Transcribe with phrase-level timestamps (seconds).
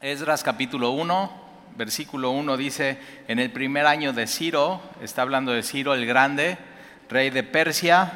[0.00, 1.32] Esdras capítulo 1,
[1.76, 6.56] versículo 1 dice, en el primer año de Ciro, está hablando de Ciro el Grande,
[7.08, 8.12] rey de Persia,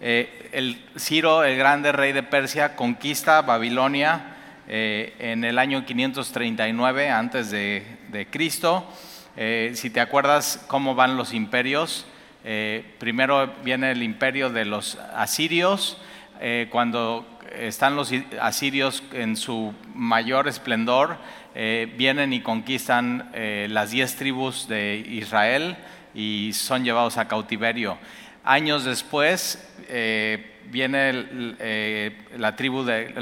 [0.00, 4.34] eh, el Ciro el Grande, rey de Persia, conquista Babilonia
[4.66, 8.84] eh, en el año 539 antes de, de Cristo.
[9.36, 12.06] Eh, si te acuerdas cómo van los imperios,
[12.98, 15.96] primero viene el imperio de los asirios,
[16.70, 17.26] cuando
[17.58, 21.18] están los asirios en su mayor esplendor,
[21.54, 25.76] eh, vienen y conquistan eh, las diez tribus de Israel
[26.14, 27.96] y son llevados a cautiverio.
[28.44, 31.12] Años después eh, viene
[32.36, 33.14] la tribu de,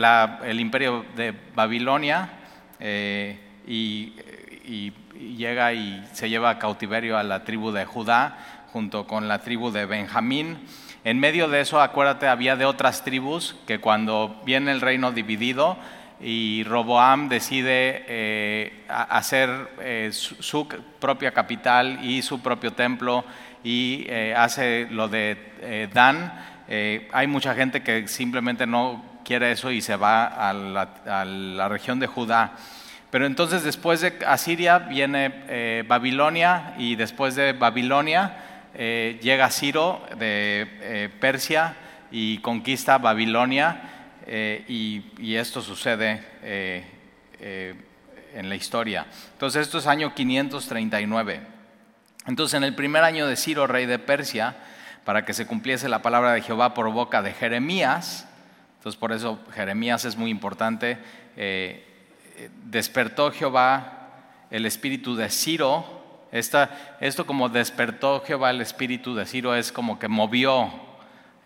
[0.44, 2.30] el imperio de Babilonia
[3.66, 4.14] y,
[4.64, 4.92] y
[5.36, 9.70] llega y se lleva a cautiverio a la tribu de Judá junto con la tribu
[9.70, 10.58] de Benjamín.
[11.04, 15.76] En medio de eso, acuérdate, había de otras tribus que cuando viene el reino dividido
[16.20, 20.68] y Roboam decide eh, hacer eh, su,
[21.00, 23.24] propia capital y su propio templo
[23.64, 26.32] y eh, hace lo de Dan,
[27.12, 31.68] hay mucha gente que simplemente no quiere eso y se va a la, a la
[31.68, 32.52] región de Judá.
[33.10, 40.66] Pero entonces después de Asiria viene Babilonia y después de Babilonia eh, llega Ciro de
[40.80, 41.76] eh, Persia
[42.10, 43.82] y conquista Babilonia
[44.26, 46.22] eh, y, esto sucede
[48.34, 49.06] en la historia.
[49.32, 51.40] Entonces esto es año 539.
[52.26, 54.56] Entonces en el primer año de Ciro, rey de Persia,
[55.04, 58.28] para que se cumpliese la palabra de Jehová por boca de Jeremías,
[58.76, 60.98] entonces por eso Jeremías es muy importante,
[62.64, 64.02] despertó Jehová
[64.50, 66.01] el espíritu de Ciro,
[66.32, 70.72] esto como despertó Jehová el espíritu de Ciro es como que movió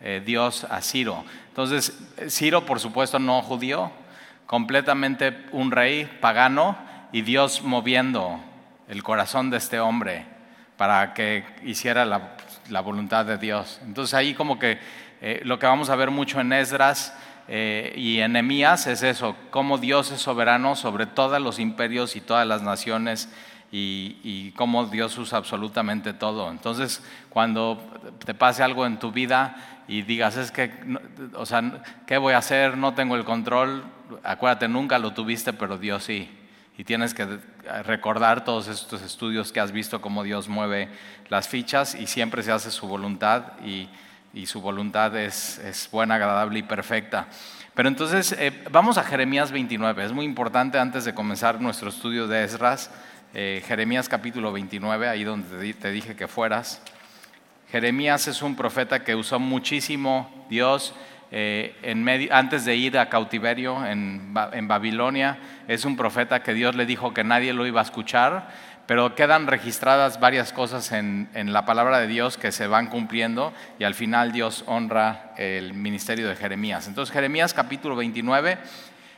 [0.00, 1.24] eh, Dios a Ciro.
[1.48, 1.98] Entonces,
[2.28, 3.90] Ciro, por supuesto, no judío,
[4.46, 6.76] completamente un rey pagano
[7.12, 8.38] y Dios moviendo
[8.88, 10.24] el corazón de este hombre
[10.76, 13.80] para que hiciera la, voluntad de Dios.
[13.84, 14.78] Entonces ahí como que
[15.20, 17.14] eh, lo que vamos a ver mucho en Esdras
[17.48, 22.20] eh, y en Emías es eso, cómo Dios es soberano sobre todos los imperios y
[22.20, 23.28] todas las naciones
[23.72, 26.50] y, cómo Dios usa absolutamente todo.
[26.50, 27.82] Entonces, cuando
[28.24, 30.72] te pase algo en tu vida y digas, es que,
[31.34, 32.76] o sea, ¿qué voy a hacer?
[32.76, 33.84] No tengo el control.
[34.22, 36.30] Acuérdate, nunca lo tuviste, pero Dios sí.
[36.78, 37.38] Y tienes que
[37.84, 40.90] recordar todos estos estudios que has visto, cómo Dios mueve
[41.28, 43.88] las fichas y siempre se hace su voluntad y,
[44.44, 47.26] su voluntad es, buena, agradable y perfecta.
[47.74, 50.04] Pero entonces, eh, vamos a Jeremías 29.
[50.04, 52.90] Es muy importante antes de comenzar nuestro estudio de Esdras
[53.38, 56.80] eh, Jeremías capítulo 29, ahí donde te dije que fueras.
[57.70, 60.94] Jeremías es un profeta que usó muchísimo Dios
[61.30, 65.36] eh, en antes de ir a cautiverio en, Babilonia.
[65.68, 68.48] Es un profeta que Dios le dijo que nadie lo iba a escuchar,
[68.86, 73.84] pero quedan registradas varias cosas en, la palabra de Dios que se van cumpliendo y
[73.84, 76.88] al final Dios honra el ministerio de Jeremías.
[76.88, 78.56] Entonces Jeremías capítulo 29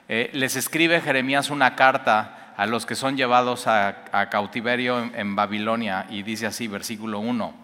[0.09, 6.07] eh, les escribe Jeremías una carta a los que son llevados a, cautiverio en, Babilonia.
[6.11, 7.55] Y dice así, versículo 1.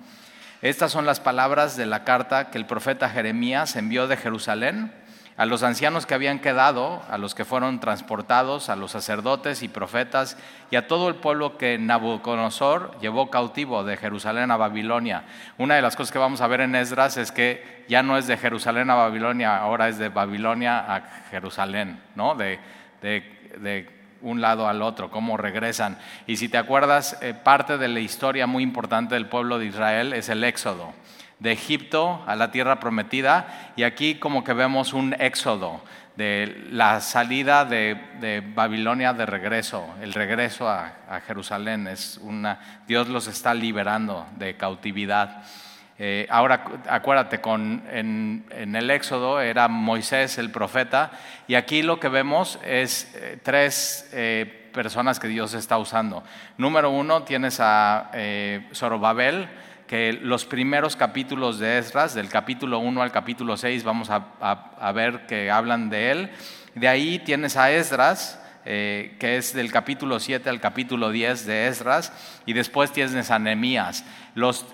[0.63, 4.93] Estas son las palabras de la carta que el profeta Jeremías envió de Jerusalén
[5.37, 9.69] a los ancianos que habían quedado, a los que fueron transportados, a los sacerdotes y
[9.69, 10.39] profetas
[10.71, 15.25] y a todo el pueblo que Nabucodonosor llevó cautivo de Jerusalén a Babilonia.
[15.59, 18.29] Una de las cosas que vamos a ver en Esdras es que ya no es
[18.29, 21.01] de Jerusalén a Babilonia, ahora es de Babilonia a
[21.33, 22.37] Jerusalén, ¿no?
[22.37, 22.61] De,
[23.03, 23.94] de
[24.25, 25.99] un lado al otro, cómo regresan.
[26.27, 30.13] Y si te acuerdas, eh, parte de la historia muy importante del pueblo de Israel
[30.13, 30.93] es el éxodo
[31.39, 35.83] de Egipto a la tierra prometida y aquí como que vemos un éxodo
[36.17, 41.87] de la salida de, Babilonia de regreso, el regreso a, a, Jerusalén.
[41.89, 45.43] Es una, Dios los está liberando de cautividad.
[45.97, 51.13] Eh, ahora acuérdate, con, en, el Éxodo era Moisés el profeta
[51.47, 56.25] y aquí lo que vemos es eh, tres eh, personas que Dios está usando.
[56.59, 58.11] Número uno, tienes a
[58.75, 59.49] Zorobabel,
[59.87, 65.27] que los primeros capítulos de Esdras, del capítulo 1 al capítulo 6, vamos a, ver
[65.27, 66.31] que hablan de él.
[66.75, 72.13] De ahí tienes a Esdras, que es del capítulo 7 al capítulo 10 de Esdras,
[72.45, 74.05] y después tienes a Nehemías.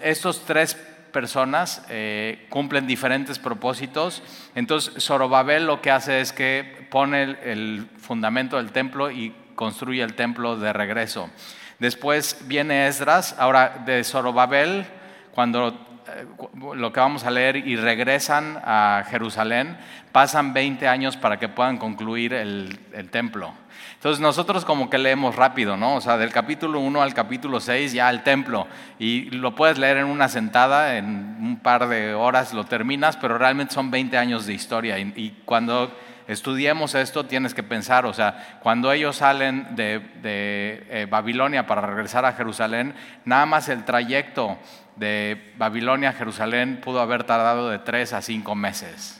[0.00, 0.78] Estos tres
[1.12, 4.22] personas eh, cumplen diferentes propósitos.
[4.54, 10.14] Entonces, Zorobabel lo que hace es que pone el, fundamento del templo y construye el
[10.14, 11.30] templo de regreso.
[11.78, 14.86] Después viene Esdras, ahora de Zorobabel
[15.32, 16.26] cuando eh,
[16.74, 19.78] lo que vamos a leer y regresan a Jerusalén,
[20.12, 23.54] pasan 20 años para que puedan concluir el, el templo.
[24.00, 25.96] Entonces nosotros como que leemos rápido, ¿no?
[25.96, 28.66] O sea, del capítulo 1 al capítulo 6 ya al templo.
[28.98, 33.36] Y lo puedes leer en una sentada, en un par de horas lo terminas, pero
[33.36, 34.98] realmente son 20 años de historia.
[34.98, 35.94] Y, cuando
[36.26, 42.24] estudiemos esto tienes que pensar, o sea, cuando ellos salen de, eh, Babilonia para regresar
[42.24, 42.94] a Jerusalén,
[43.26, 44.56] nada más el trayecto
[44.96, 49.19] de Babilonia a Jerusalén pudo haber tardado de 3 a 5 meses.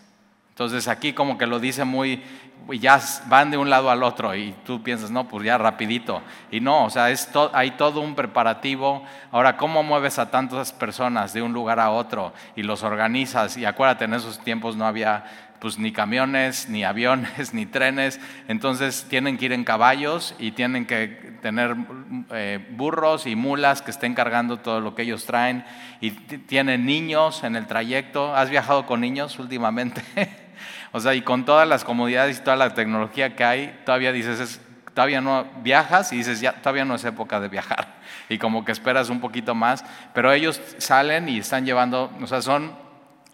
[0.61, 2.23] Entonces aquí como que lo dice muy
[2.69, 6.21] ya van de un lado al otro y tú piensas, no, pues ya rapidito.
[6.51, 9.03] Y no, o sea, es hay todo un preparativo.
[9.33, 13.57] Ahora, ¿cómo mueves a tantas personas de un lugar a otro y los organizas?
[13.57, 15.25] Y acuérdate, en esos tiempos no había
[15.61, 20.87] pues ni camiones, ni aviones, ni trenes, entonces tienen que ir en caballos y tienen
[20.87, 21.09] que
[21.43, 21.77] tener
[22.33, 25.65] eh, burros y mulas que estén cargando todo lo que ellos traen
[26.01, 28.35] y tienen niños en el trayecto.
[28.35, 30.03] ¿Has viajado con niños últimamente?
[30.93, 34.61] O sea, y con todas las comodidades y toda la tecnología que hay, todavía dices,
[34.95, 38.01] todavía no viajas y dices, ya, todavía no es época de viajar.
[38.29, 39.85] Y como que esperas un poquito más,
[40.15, 42.73] pero ellos salen y están llevando, o sea, son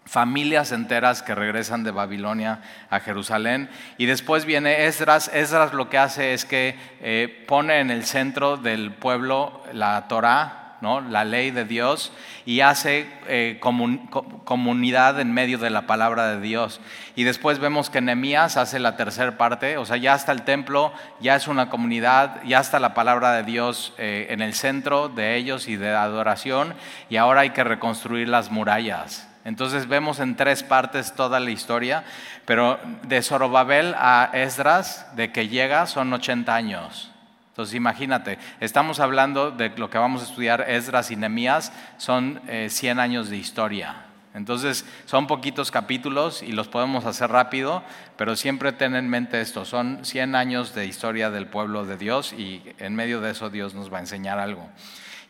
[0.07, 3.69] familias enteras que regresan de Babilonia a Jerusalén.
[3.97, 5.29] Y después viene Esdras.
[5.33, 10.66] Esdras lo que hace es que eh, pone en el centro del pueblo la Torá,
[10.81, 12.11] la ley de Dios,
[12.45, 16.79] y hace eh, comunidad en medio de la palabra de Dios.
[17.15, 20.93] Y después vemos que Nehemías hace la tercera parte, o sea, ya está el templo,
[21.19, 25.35] ya es una comunidad, ya está la palabra de Dios eh, en el centro de
[25.35, 26.75] ellos y de adoración,
[27.09, 29.27] y ahora hay que reconstruir las murallas.
[29.43, 32.03] Entonces vemos en tres partes toda la historia,
[32.45, 37.11] pero de Zorobabel a Esdras, de que llega, son 80 años.
[37.57, 42.99] Entonces imagínate, estamos hablando de lo que vamos a estudiar, Esdras y Nehemías, son 100
[42.99, 43.95] eh, años de historia.
[44.35, 47.81] Entonces son poquitos capítulos y los podemos hacer rápido,
[48.15, 52.31] pero siempre ten en mente esto, son 100 años de historia del pueblo de Dios
[52.31, 54.69] y en medio de eso Dios nos va a enseñar algo.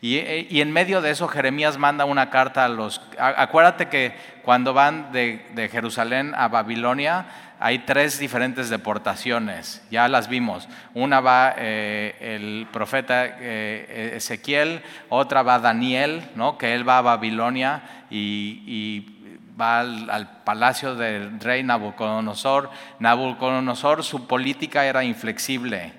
[0.02, 3.00] Y, eh, en medio de eso Jeremías manda una carta a los...
[3.18, 4.14] Acuérdate que
[4.44, 10.68] cuando van de Jerusalén a Babilonia, hay tres diferentes deportaciones, ya las vimos.
[10.94, 16.56] Una va eh, el profeta eh, Ezequiel, otra va Daniel, ¿no?
[16.56, 19.14] que él va a Babilonia y,
[19.60, 22.70] va al, palacio del rey Nabucodonosor.
[23.00, 25.92] Nabucodonosor, su política era inflexible.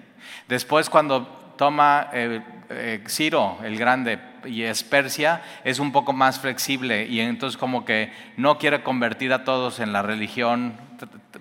[0.47, 1.27] Después cuando
[1.57, 7.57] toma eh, Ciro el Grande y es Persia, es un poco más flexible y entonces
[7.57, 10.77] como que no quiere convertir a todos en la religión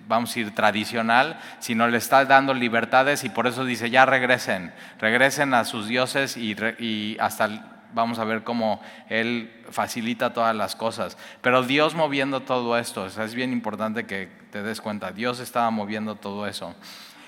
[0.09, 4.73] vamos a ir tradicional, sino le está dando libertades y por eso dice, ya regresen,
[4.99, 11.15] regresen a sus dioses y, hasta vamos a ver cómo Él facilita todas las cosas.
[11.41, 16.15] Pero Dios moviendo todo esto, es bien importante que te des cuenta, Dios estaba moviendo
[16.15, 16.75] todo eso.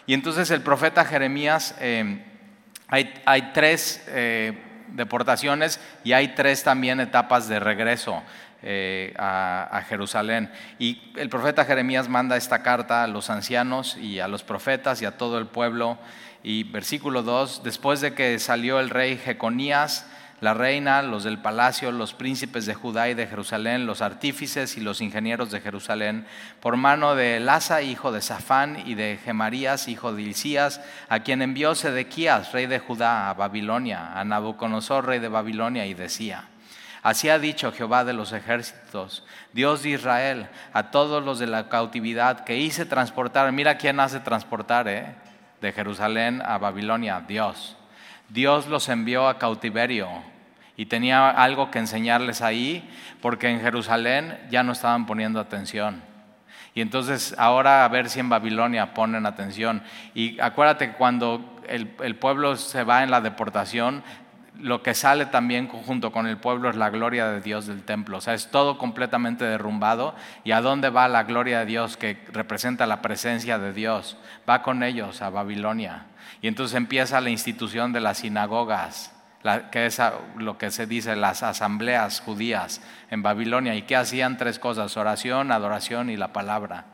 [0.08, 2.26] Y entonces el profeta Jeremías, eh,
[2.88, 8.24] hay, tres eh, deportaciones y hay tres también etapas de regreso.
[8.64, 10.52] Eh, a, Jerusalén.
[10.78, 15.06] Y el profeta Jeremías manda esta carta a los ancianos y a los profetas y
[15.06, 15.98] a todo el pueblo.
[16.44, 20.06] Y versículo 2, después de que salió el rey Jeconías,
[20.42, 24.82] la reina, los del palacio, los príncipes de Judá y de Jerusalén, los artífices y
[24.82, 26.28] los ingenieros de Jerusalén,
[26.60, 31.42] por mano de Elasa, hijo de Safán, y de Gemarías, hijo de Hilcías, a quien
[31.42, 36.51] envió Sedequías, rey de Judá, a Babilonia, a Nabucodonosor, rey de Babilonia, y decía,
[37.04, 41.68] Así ha dicho Jehová de los ejércitos, Dios de Israel, a todos los de la
[41.68, 43.52] cautividad que hice transportar.
[43.52, 45.16] Mira quién hace transportar, ¿eh?
[45.62, 47.76] De Jerusalén a Babilonia, Dios.
[48.30, 50.10] Dios los envió a cautiverio
[50.78, 52.88] y tenía algo que enseñarles ahí,
[53.22, 56.02] porque en Jerusalén ya no estaban poniendo atención.
[56.74, 59.84] Y entonces ahora a ver si en Babilonia ponen atención.
[60.14, 64.04] Y acuérdate que cuando el, el, pueblo se va en la deportación,
[64.60, 68.18] lo que sale también junto con el pueblo es la gloria de Dios del templo.
[68.18, 70.14] O sea, es todo completamente derrumbado.
[70.44, 74.18] ¿Y a dónde va la gloria de Dios que representa la presencia de Dios?
[74.50, 76.06] Va con ellos a Babilonia.
[76.42, 79.14] Y entonces empieza la institución de las sinagogas,
[79.72, 80.02] que es
[80.38, 83.76] lo que se dice las asambleas judías en Babilonia.
[83.76, 84.38] ¿Y qué hacían?
[84.38, 86.86] Tres cosas, oración, adoración y la palabra.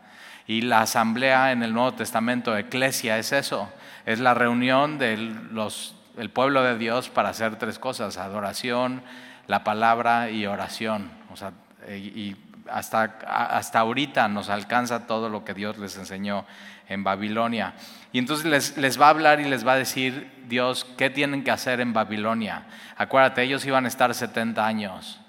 [0.46, 3.70] Y la asamblea en el Nuevo Testamento, eclesia, es eso.
[4.06, 9.02] Es la reunión de los el pueblo de Dios para hacer tres cosas, adoración,
[9.48, 11.10] la palabra y oración.
[11.32, 11.54] O sea,
[11.90, 12.36] y
[12.72, 16.46] hasta, hasta ahorita nos alcanza todo lo que Dios les enseñó
[16.90, 17.74] en Babilonia.
[18.12, 21.44] Y entonces les, les, va a hablar y les va a decir Dios qué tienen
[21.44, 22.64] que hacer en Babilonia.
[22.98, 25.20] Acuérdate, ellos iban a estar 70 años.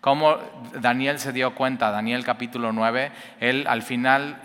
[0.00, 0.38] Cómo
[0.80, 4.40] Daniel se dio cuenta, Daniel capítulo 9, él al final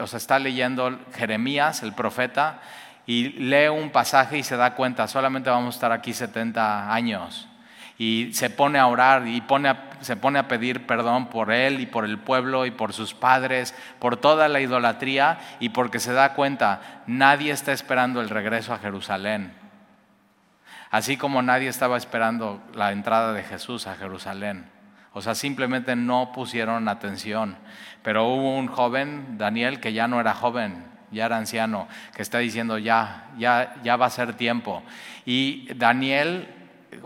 [0.00, 2.60] o sea, está leyendo Jeremías, el profeta,
[3.06, 7.48] y lee un pasaje y se da cuenta, solamente vamos a estar aquí 70 años.
[7.98, 11.86] Y se pone a orar y pone se pone a pedir perdón por él y
[11.86, 16.34] por el pueblo y por sus padres, por toda la idolatría y porque se da
[16.34, 19.54] cuenta, nadie está esperando el regreso a Jerusalén.
[20.90, 24.70] Así como nadie estaba esperando la entrada de Jesús a Jerusalén.
[25.12, 27.56] O sea, simplemente no pusieron atención.
[28.02, 32.38] Pero hubo un joven, Daniel, que ya no era joven, ya era anciano, que está
[32.38, 34.82] diciendo, ya, ya, ya va a ser tiempo.
[35.24, 36.48] Y Daniel,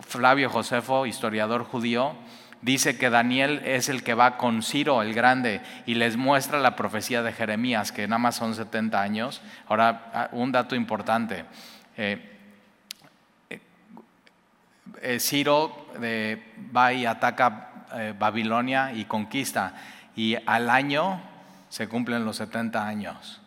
[0.00, 2.14] Flavio Josefo, historiador judío,
[2.62, 6.76] dice que Daniel es el que va con Ciro el Grande y les muestra la
[6.76, 9.42] profecía de Jeremías, que nada más son 70 años.
[9.68, 11.44] Ahora, ah, un dato importante.
[11.96, 12.38] Eh,
[15.00, 15.86] eh, Ciro
[16.74, 19.74] va y ataca eh, Babilonia y conquista.
[20.14, 21.20] Y al año
[21.68, 23.39] se cumplen los 70 años.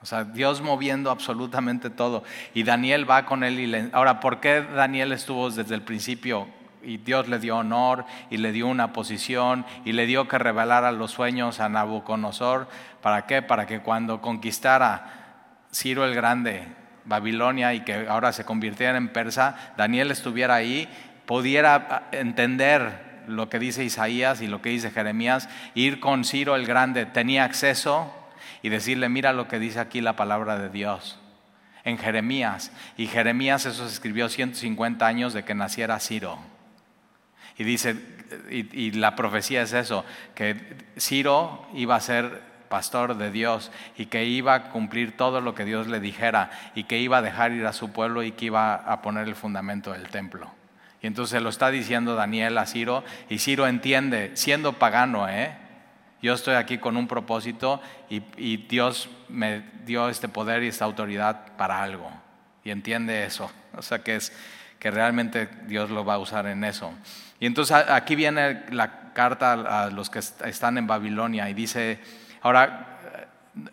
[0.00, 2.22] O sea, Dios moviendo absolutamente todo.
[2.54, 3.90] Y Daniel va con él y le...
[3.92, 6.46] Ahora, ¿por qué Daniel estuvo desde el principio?
[6.82, 10.92] Y Dios le dio honor y le dio una posición y le dio que revelara
[10.92, 12.68] los sueños a Nabucodonosor.
[13.02, 13.42] ¿Para qué?
[13.42, 16.68] Para que cuando conquistara Ciro el Grande
[17.04, 20.88] Babilonia y que ahora se convirtiera en persa, Daniel estuviera ahí,
[21.26, 26.66] pudiera entender lo que dice Isaías y lo que dice Jeremías, ir con Ciro el
[26.66, 28.14] Grande, tenía acceso
[28.62, 31.18] y decirle, mira lo que dice aquí la palabra de Dios.
[31.84, 36.38] En Jeremías, y Jeremías eso se escribió 150 años de que naciera Ciro.
[37.56, 37.96] Y dice,
[38.50, 44.06] y, y la profecía es eso, que Ciro iba a ser pastor de Dios y
[44.06, 47.52] que iba a cumplir todo lo que Dios le dijera y que iba a dejar
[47.52, 50.50] ir a su pueblo y que iba a poner el fundamento del templo.
[51.00, 55.56] Y entonces lo está diciendo Daniel a Ciro y Ciro entiende, siendo pagano, ¿eh?
[56.20, 61.56] Yo estoy aquí con un propósito y, Dios me dio este poder y esta autoridad
[61.56, 62.10] para algo.
[62.64, 63.50] Y entiende eso.
[63.76, 64.32] O sea que es
[64.78, 66.92] que realmente Dios lo va a usar en eso.
[67.40, 72.00] Y entonces aquí viene la carta a los que están en Babilonia y dice,
[72.42, 72.98] ahora,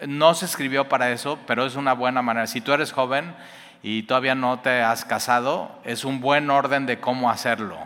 [0.08, 2.48] no se escribió para eso, pero es una buena manera.
[2.48, 3.34] Si tú eres joven,
[3.88, 7.78] y todavía no te has casado, es un buen orden de cómo hacerlo.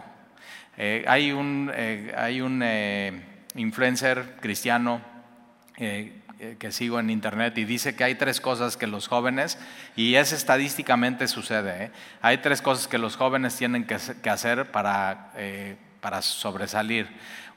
[0.77, 3.21] Eh, hay un, eh, hay un eh,
[3.59, 5.01] influencer cristiano
[5.77, 9.57] que sigo en internet y dice que hay tres cosas que los jóvenes,
[9.95, 15.31] y es estadísticamente sucede, hay tres cosas que los jóvenes tienen que, hacer para,
[16.01, 17.07] para sobresalir.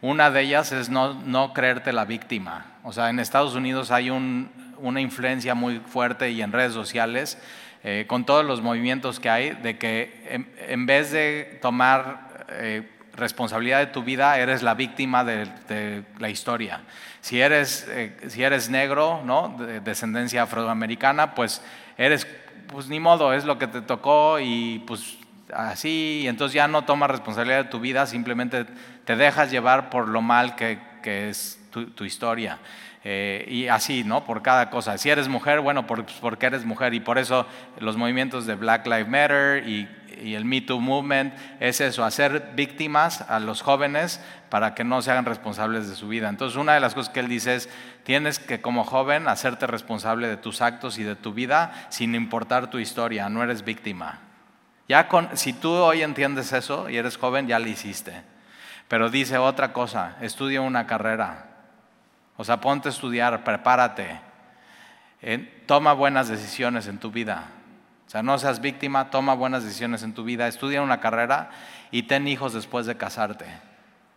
[0.00, 2.66] Una de ellas es no, no creerte la víctima.
[2.82, 7.38] O sea, en Estados Unidos hay un, una influencia muy fuerte y en redes sociales
[7.84, 13.80] eh, con todos los movimientos que hay, de que en, vez de tomar eh, responsabilidad
[13.80, 16.80] de tu vida, eres la víctima de, la historia.
[17.20, 19.56] Si eres, eh, si eres negro, ¿no?
[19.58, 21.62] de descendencia afroamericana, pues
[21.96, 22.26] eres,
[22.68, 25.18] pues ni modo, es lo que te tocó y pues
[25.52, 28.66] así, entonces ya no tomas responsabilidad de tu vida, simplemente
[29.04, 32.58] te dejas llevar por lo mal que, es tu historia.
[33.04, 34.24] Eh, y así, ¿no?
[34.24, 34.96] Por cada cosa.
[34.96, 36.94] Si eres mujer, bueno, por, porque eres mujer.
[36.94, 37.46] Y por eso
[37.80, 39.88] los movimientos de Black Lives Matter y,
[40.22, 45.10] el Me Too Movement es eso, hacer víctimas a los jóvenes para que no se
[45.10, 46.28] hagan responsables de su vida.
[46.28, 47.68] Entonces, una de las cosas que él dice es,
[48.04, 52.70] tienes que como joven hacerte responsable de tus actos y de tu vida sin importar
[52.70, 54.20] tu historia, no eres víctima.
[54.88, 58.22] Ya si tú hoy entiendes eso y eres joven, ya lo hiciste.
[58.88, 61.46] Pero dice otra cosa, estudia una carrera,
[62.36, 64.20] o sea, ponte a estudiar, prepárate.
[65.22, 67.44] Eh, toma buenas decisiones en tu vida.
[68.12, 70.46] Sea, no seas víctima, toma buenas decisiones en tu vida.
[70.46, 71.48] Estudia una carrera
[71.90, 73.46] y ten hijos después de casarte.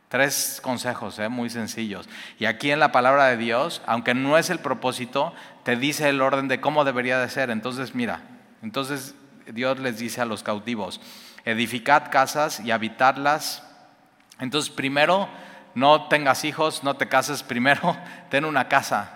[0.10, 2.10] Tres consejos eh, muy sencillos.
[2.38, 5.34] Y aquí en la palabra de Dios, aunque no es el propósito,
[5.64, 7.50] te dice el orden de cómo debería de ser.
[7.50, 8.20] Entonces, mira,
[8.62, 9.16] entonces
[9.48, 11.00] Dios les dice a los cautivos,
[11.46, 13.64] edificad casas y habitadlas.
[14.42, 15.30] Entonces, primero,
[15.74, 17.96] no tengas hijos, no te cases primero,
[18.30, 19.15] ten una casa.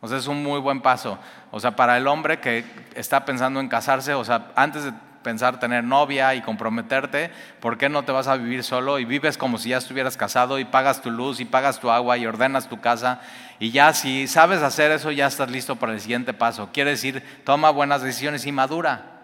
[0.00, 1.18] O sea, es un muy buen paso.
[1.50, 2.64] O sea, para el hombre que
[2.94, 4.92] está pensando en casarse, o sea, antes de
[5.22, 7.30] pensar tener novia y comprometerte,
[7.60, 10.58] ¿por qué no te vas a vivir solo y vives como si ya estuvieras casado
[10.58, 13.20] y pagas tu luz y pagas tu agua y ordenas tu casa?
[13.58, 16.70] Y ya si sabes hacer eso, ya estás listo para el siguiente paso.
[16.72, 19.20] Quiere decir, toma buenas decisiones y madura.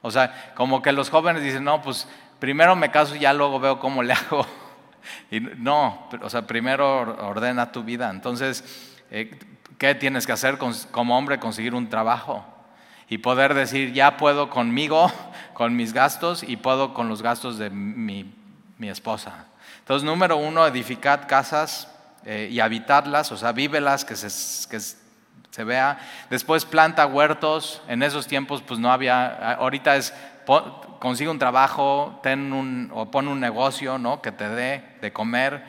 [0.00, 2.08] O sea, como que los jóvenes dicen, no, pues
[2.38, 4.46] primero me caso y ya luego veo cómo le hago.
[5.30, 8.10] Y no, o sea, primero ordena tu vida.
[8.10, 8.64] Entonces,
[9.10, 9.38] eh,
[9.78, 10.58] ¿qué tienes que hacer
[10.90, 11.38] como hombre?
[11.38, 12.44] Conseguir un trabajo
[13.08, 15.10] y poder decir, ya puedo conmigo,
[15.54, 18.34] con mis gastos y puedo con los gastos de mi
[18.78, 19.46] mi esposa.
[19.78, 21.88] Entonces, número uno, edificad casas
[22.24, 25.98] eh, y habitarlas, o sea, vívelas, que se, que se vea.
[26.28, 27.82] Después planta huertos.
[27.88, 30.12] En esos tiempos, pues no había, ahorita es,
[30.98, 34.20] consigue un trabajo, ten un, o pon un negocio, ¿no?
[34.20, 35.64] Que te dé de comer.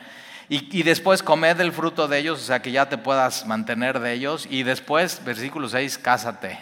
[0.49, 3.99] Y, y, después comed del fruto de ellos, o sea, que ya te puedas mantener
[3.99, 4.47] de ellos.
[4.49, 6.57] Y después, versículo 6, cásate.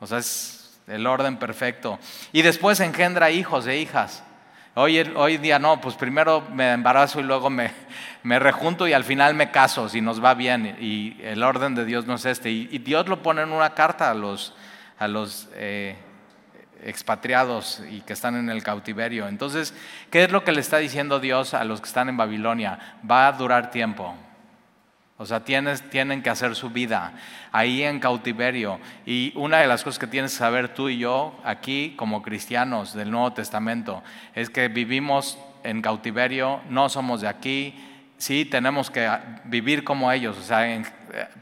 [0.00, 1.98] O sea, es el orden perfecto.
[2.32, 4.22] Y después engendra hijos e hijas.
[4.74, 7.70] Hoy, hoy día no, pues primero me embarazo y luego me,
[8.22, 10.78] me, rejunto y al final me caso si nos va bien.
[10.80, 12.50] Y el orden de Dios no es este.
[12.50, 14.54] Y, Dios lo pone en una carta a los,
[14.98, 15.96] a los eh,
[16.84, 19.28] expatriados y que están en el cautiverio.
[19.28, 19.74] Entonces,
[20.10, 22.96] ¿qué es lo que le está diciendo Dios a los que están en Babilonia?
[23.08, 24.14] Va a durar tiempo.
[25.18, 27.12] O sea, tienen que hacer su vida
[27.52, 28.80] ahí en cautiverio.
[29.06, 32.92] Y una de las cosas que tienes que saber tú y yo aquí como cristianos
[32.94, 34.02] del Nuevo Testamento
[34.34, 37.91] es que vivimos en cautiverio, no somos de aquí,
[38.22, 39.10] sí tenemos que
[39.44, 40.38] vivir como ellos.
[40.38, 40.80] O sea,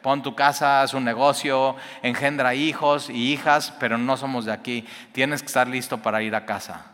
[0.00, 4.86] pon tu casa, haz un negocio, engendra hijos y hijas, pero no somos de aquí.
[5.12, 6.86] Tienes que estar listo para ir a casa.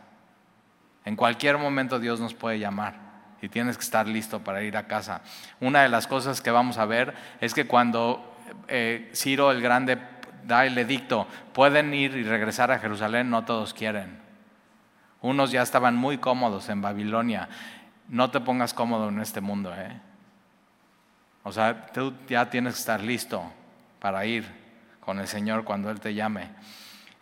[1.05, 2.95] En cualquier momento Dios nos puede llamar
[3.41, 5.21] y tienes que estar listo para ir a casa.
[5.61, 8.35] Una de las cosas que vamos a ver es que cuando
[8.67, 9.99] eh, Ciro el Grande
[10.43, 14.19] da el edicto, pueden ir y regresar a Jerusalén, no todos quieren.
[15.21, 17.47] Unos ya estaban muy cómodos en Babilonia.
[18.09, 19.73] No te pongas cómodo en este mundo.
[19.75, 19.99] ¿eh?
[21.43, 23.43] O sea, tú ya tienes que estar listo
[23.99, 24.45] para ir
[24.99, 26.49] con el Señor cuando Él te llame.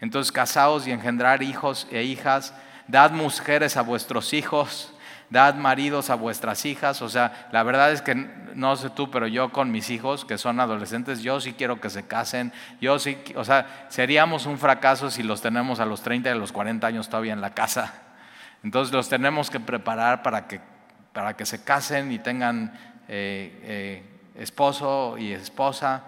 [0.01, 2.53] Entonces, casaos y engendrar hijos e hijas,
[2.87, 4.95] dad mujeres a vuestros hijos
[5.29, 7.01] dad maridos a vuestras hijas.
[7.01, 10.37] O sea, la verdad es que no sé tú, pero yo con mis hijos que
[10.37, 12.53] son adolescentes, yo sí quiero que se casen.
[12.81, 16.35] Yo sí, o sea, seríamos un fracaso si los tenemos a los 30 y a
[16.35, 17.93] los 40 años todavía en la casa.
[18.63, 20.61] Entonces los tenemos que preparar para que,
[21.15, 24.03] para que se casen y tengan eh, eh,
[24.35, 26.03] esposo y esposa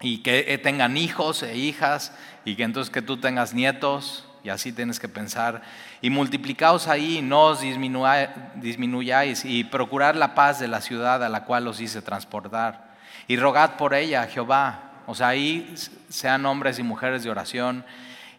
[0.00, 2.12] y que tengan hijos e hijas
[2.44, 5.62] y que entonces que tú tengas nietos y así tienes que pensar.
[6.00, 11.44] Y multiplicaos ahí, no os disminuyáis, y procurad la paz de la ciudad a la
[11.44, 12.92] cual os hice transportar.
[13.26, 15.02] Y rogad por ella, Jehová.
[15.06, 15.74] O sea, ahí
[16.08, 17.84] sean hombres y mujeres de oración.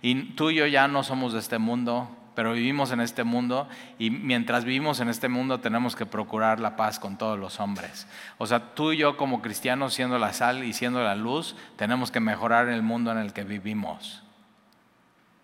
[0.01, 3.67] Y tú y yo ya no somos de este mundo, pero vivimos en este mundo
[3.99, 8.07] y mientras vivimos en este mundo tenemos que procurar la paz con todos los hombres.
[8.37, 12.11] O sea, tú y yo como cristianos siendo la sal y siendo la luz, tenemos
[12.11, 14.23] que mejorar el mundo en el que vivimos.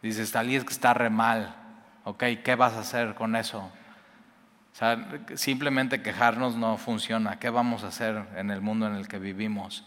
[0.01, 1.55] Dices, Talí es que está re mal.
[2.05, 3.69] Ok, ¿qué vas a hacer con eso?
[5.35, 7.37] Simplemente quejarnos no funciona.
[7.37, 9.85] ¿Qué vamos a hacer en el mundo en el que vivimos?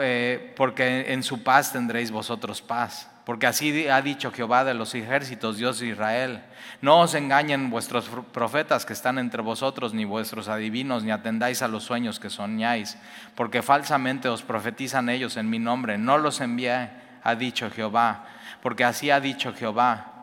[0.00, 3.09] Eh, porque en su paz tendréis vosotros paz.
[3.24, 6.42] Porque así ha dicho Jehová de los ejércitos, Dios de Israel.
[6.80, 11.68] No os engañen vuestros profetas que están entre vosotros, ni vuestros adivinos, ni atendáis a
[11.68, 12.96] los sueños que soñáis,
[13.34, 15.98] porque falsamente os profetizan ellos en mi nombre.
[15.98, 16.90] No los envié,
[17.22, 18.24] ha dicho Jehová
[18.62, 20.19] porque así ha dicho Jehová.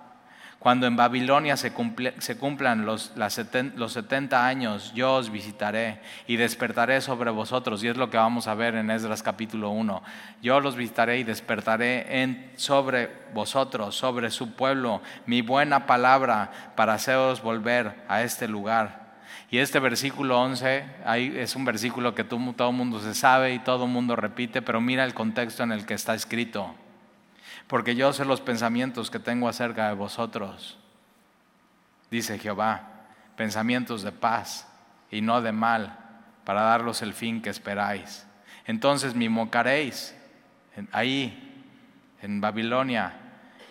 [0.59, 7.29] Cuando en Babilonia se, cumplan los, los 70 años, yo os visitaré y despertaré sobre
[7.29, 7.83] vosotros.
[7.83, 10.01] Y es lo que vamos a ver en Esdras capítulo 1.
[10.41, 16.95] Yo los visitaré y despertaré en, sobre vosotros, sobre su pueblo, mi buena palabra para
[16.95, 19.05] haceros volver a este lugar.
[19.51, 20.85] Y este versículo 11
[21.35, 22.39] es un versículo que todo
[22.69, 25.85] el mundo se sabe y todo el mundo repite, pero mira el contexto en el
[25.85, 26.73] que está escrito
[27.67, 30.77] porque yo sé los pensamientos que tengo acerca de vosotros,
[32.09, 34.67] dice Jehová, pensamientos de paz
[35.11, 35.97] y no de mal,
[36.45, 38.25] para daros el fin que esperáis.
[38.65, 40.15] Entonces me invocaréis
[40.91, 41.43] ahí,
[42.21, 43.13] en Babilonia,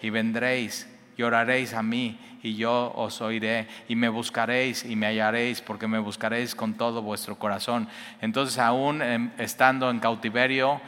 [0.02, 5.06] y vendréis y oraréis a mí, y yo os oiré, y me buscaréis y me
[5.06, 7.88] hallaréis, porque me buscaréis con todo vuestro corazón.
[8.20, 9.02] Entonces, aún
[9.38, 10.80] estando en cautiverio,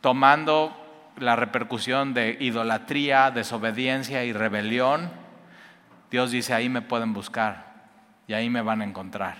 [0.00, 0.74] tomando
[1.18, 5.10] la repercusión de idolatría, desobediencia y rebelión,
[6.10, 7.72] Dios dice, ahí me pueden buscar
[8.26, 9.36] y ahí me van a encontrar.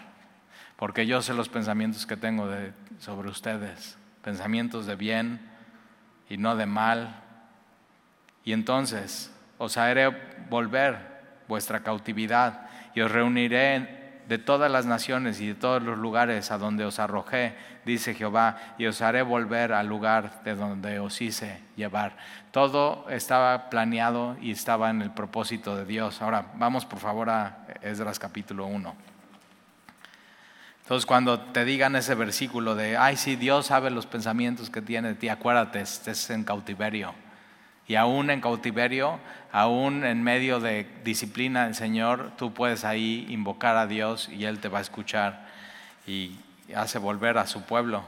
[0.76, 2.48] Porque yo sé los pensamientos que tengo
[2.98, 5.40] sobre ustedes, pensamientos de bien
[6.28, 7.20] y no de mal.
[8.44, 10.08] Y entonces os haré
[10.48, 10.98] volver
[11.46, 14.01] vuestra cautividad y os reuniré
[14.32, 18.56] de todas las naciones y de todos los lugares a donde os arrojé, dice Jehová,
[18.78, 22.16] y os haré volver al lugar de donde os hice llevar.
[22.50, 26.22] Todo estaba planeado y estaba en el propósito de Dios.
[26.22, 28.94] Ahora, vamos por favor a Esdras capítulo 1.
[30.80, 35.08] Entonces, cuando te digan ese versículo de, ay, sí, Dios sabe los pensamientos que tiene
[35.08, 37.12] de ti, acuérdate, estés en cautiverio.
[37.86, 39.20] Y aún en cautiverio,
[39.52, 44.58] aún en medio de disciplina del Señor, tú puedes ahí invocar a Dios y Él
[44.58, 45.46] te va a escuchar
[46.06, 46.38] y
[46.74, 48.02] hace volver a su pueblo.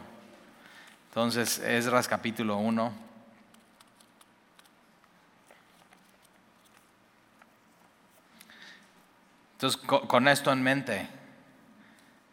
[1.11, 2.93] Entonces, Esdras capítulo 1.
[9.53, 11.09] Entonces, con esto en mente,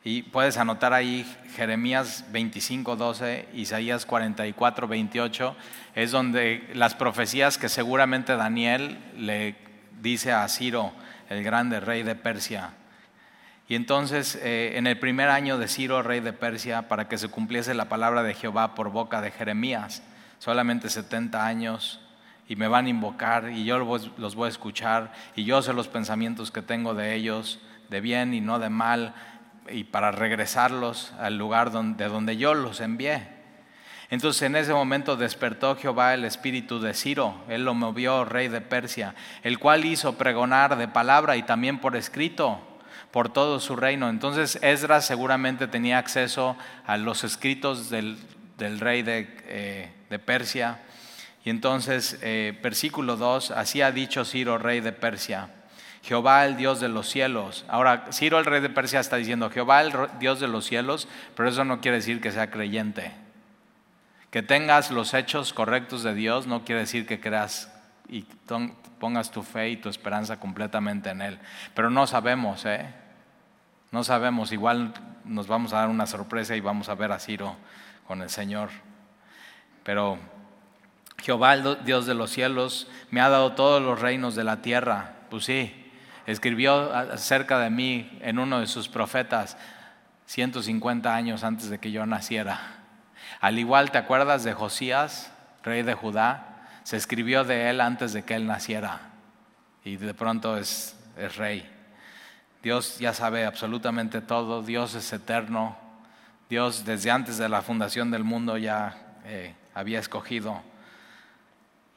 [0.04, 5.56] y puedes anotar ahí Jeremías 25, 12, Isaías 44, 28,
[5.94, 9.56] es donde las profecías que seguramente Daniel le
[10.02, 10.92] dice a Ciro,
[11.30, 12.72] el grande rey de Persia.
[13.68, 17.30] Y entonces, eh, en el primer año de Ciro, rey de Persia, para que se
[17.30, 20.02] cumpliese la palabra de Jehová por boca de Jeremías,
[20.40, 22.02] solamente 70 años,
[22.50, 25.88] y me van a invocar, y yo los voy a escuchar, y yo sé los
[25.88, 27.60] pensamientos que tengo de ellos,
[27.90, 29.14] de bien y no de mal
[29.70, 33.28] y para regresarlos al lugar de donde yo los envié.
[34.10, 38.60] Entonces en ese momento despertó Jehová el espíritu de Ciro, él lo movió, rey de
[38.60, 42.60] Persia, el cual hizo pregonar de palabra y también por escrito
[43.12, 44.10] por todo su reino.
[44.10, 48.18] Entonces Esdras seguramente tenía acceso a los escritos del,
[48.58, 50.80] rey eh, de, Persia.
[51.44, 55.50] Y entonces, eh, versículo 2, así ha dicho Ciro, rey de Persia.
[56.04, 57.66] Jehová el Dios de los cielos.
[57.68, 61.50] Ahora, Ciro el rey de Persia está diciendo Jehová el Dios de los cielos, pero
[61.50, 63.12] eso no quiere decir que sea creyente.
[64.32, 67.72] Que tengas los hechos correctos de Dios no quiere decir que creas
[68.10, 68.26] y
[69.00, 71.40] pongas tu fe y tu esperanza completamente en Él.
[71.76, 72.94] Pero no sabemos, ¿eh?
[73.92, 74.94] No sabemos, igual
[75.26, 77.58] nos vamos a dar una sorpresa y vamos a ver a Ciro
[78.08, 78.70] con el Señor.
[79.84, 80.18] Pero
[81.22, 85.16] Jehová, el Dios de los cielos, me ha dado todos los reinos de la tierra.
[85.30, 85.81] Pues sí,
[86.26, 89.58] escribió acerca de mí en uno de sus profetas
[90.26, 92.60] 150 años antes de que yo naciera.
[93.40, 95.32] Al igual, ¿te acuerdas de Josías,
[95.64, 96.68] rey de Judá?
[96.84, 99.12] Se escribió de él antes de que él naciera
[99.84, 100.96] y de pronto es,
[101.38, 101.70] rey.
[102.64, 105.78] Dios ya sabe absolutamente todo, Dios es eterno,
[106.50, 110.62] Dios desde antes de la fundación del mundo ya eh, había escogido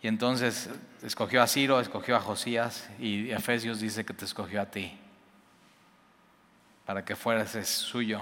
[0.05, 0.69] y entonces
[1.03, 4.99] escogió a Ciro, escogió a Josías y Efesios dice que te escogió a ti
[6.85, 8.21] para que fueras suyo.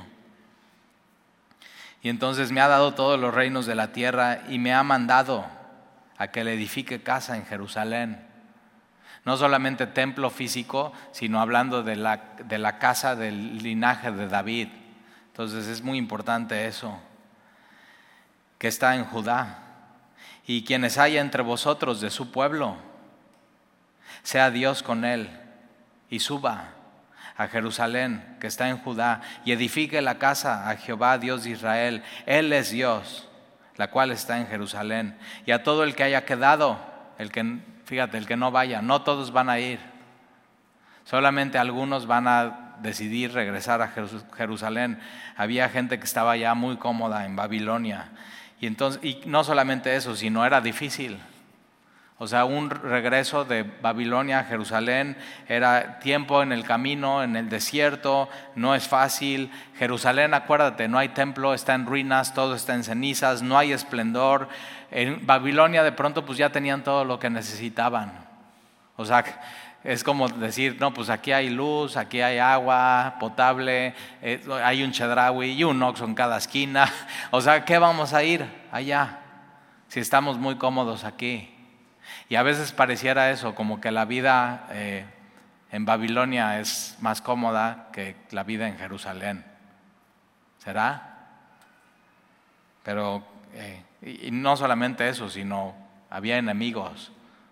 [2.01, 5.45] Y entonces me ha dado todos los reinos de la tierra y me ha mandado
[6.19, 8.29] a que le edifique casa en Jerusalén.
[9.25, 14.69] No solamente templo físico, sino hablando de la, de la casa del linaje de David.
[15.27, 16.97] Entonces es muy importante eso,
[18.59, 19.62] que está en Judá
[20.47, 22.77] y quienes haya entre vosotros de su pueblo,
[24.23, 25.31] sea Dios con él
[26.11, 26.71] y suba
[27.37, 32.03] a Jerusalén, que está en Judá, y edifique la casa a Jehová, Dios de Israel.
[32.27, 33.29] Él es Dios,
[33.77, 35.17] la cual está en Jerusalén.
[35.47, 36.79] Y a todo el que haya quedado,
[37.19, 39.81] el que, fíjate, el que no vaya, no todos van a ir.
[41.05, 43.93] Solamente algunos van a decidir regresar a
[44.37, 45.01] Jerusalén.
[45.37, 48.11] Había gente que estaba ya muy cómoda en Babilonia
[48.63, 51.19] y, entonces, y no solamente eso, sino era difícil.
[52.19, 55.17] O sea, un regreso de Babilonia a Jerusalén
[55.49, 59.51] era tiempo en el camino, en el desierto, no es fácil.
[59.79, 64.49] Jerusalén, acuérdate, no hay templo, está en ruinas, todo está en cenizas, no hay esplendor.
[64.93, 68.13] En Babilonia de pronto pues ya tenían todo lo que necesitaban.
[68.95, 69.25] O sea,
[69.85, 74.93] es como decir, no, pues aquí hay luz, aquí hay agua potable, eh, hay un
[74.93, 76.91] chedraui y un oxo en cada esquina.
[77.31, 79.19] O sea, ¿qué vamos a ir allá
[79.89, 81.53] si estamos muy cómodos aquí?
[82.29, 85.05] Y a veces pareciera eso, como que la vida eh,
[85.73, 89.45] en Babilonia es más cómoda que la vida en Jerusalén.
[90.59, 91.19] ¿Será?
[92.85, 93.83] Pero, eh,
[94.31, 95.75] no solamente eso, sino
[96.11, 97.11] había enemigos.